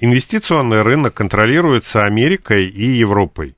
[0.00, 3.56] инвестиционный рынок контролируется Америкой и Европой.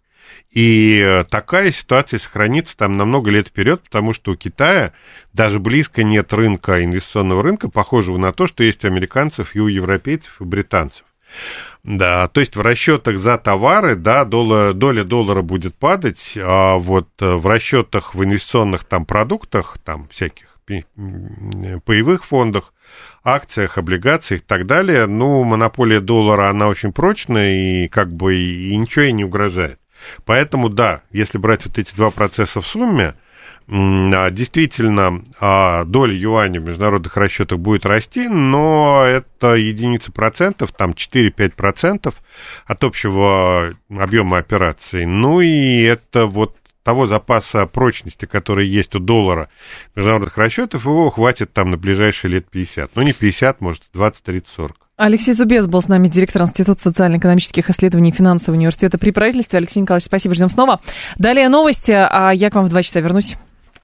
[0.50, 4.92] И э, такая ситуация сохранится там на много лет вперед, потому что у Китая
[5.34, 9.66] даже близко нет рынка, инвестиционного рынка, похожего на то, что есть у американцев и у
[9.66, 11.04] европейцев, и у британцев.
[11.82, 17.08] Да, то есть в расчетах за товары, да, доля, доля доллара будет падать, а вот
[17.20, 20.46] э, в расчетах в инвестиционных там продуктах, там всяких
[21.84, 22.74] паевых фондах,
[23.22, 28.76] акциях, облигациях и так далее, ну, монополия доллара, она очень прочная и как бы и,
[28.76, 29.78] ничего ей не угрожает.
[30.24, 33.14] Поэтому, да, если брать вот эти два процесса в сумме,
[33.68, 41.54] действительно, а, доля юаня в международных расчетах будет расти, но это единицы процентов, там 4-5
[41.54, 42.22] процентов
[42.66, 45.04] от общего объема операций.
[45.04, 49.48] Ну и это вот того запаса прочности, который есть у доллара
[49.96, 52.92] международных расчетов, его хватит там на ближайшие лет 50.
[52.94, 54.76] Ну, не 50, может, 20, 30, 40.
[54.96, 59.58] Алексей Зубец был с нами, директор Института социально-экономических исследований финансового университета при правительстве.
[59.58, 60.80] Алексей Николаевич, спасибо, ждем снова.
[61.18, 63.36] Далее новости, а я к вам в два часа вернусь.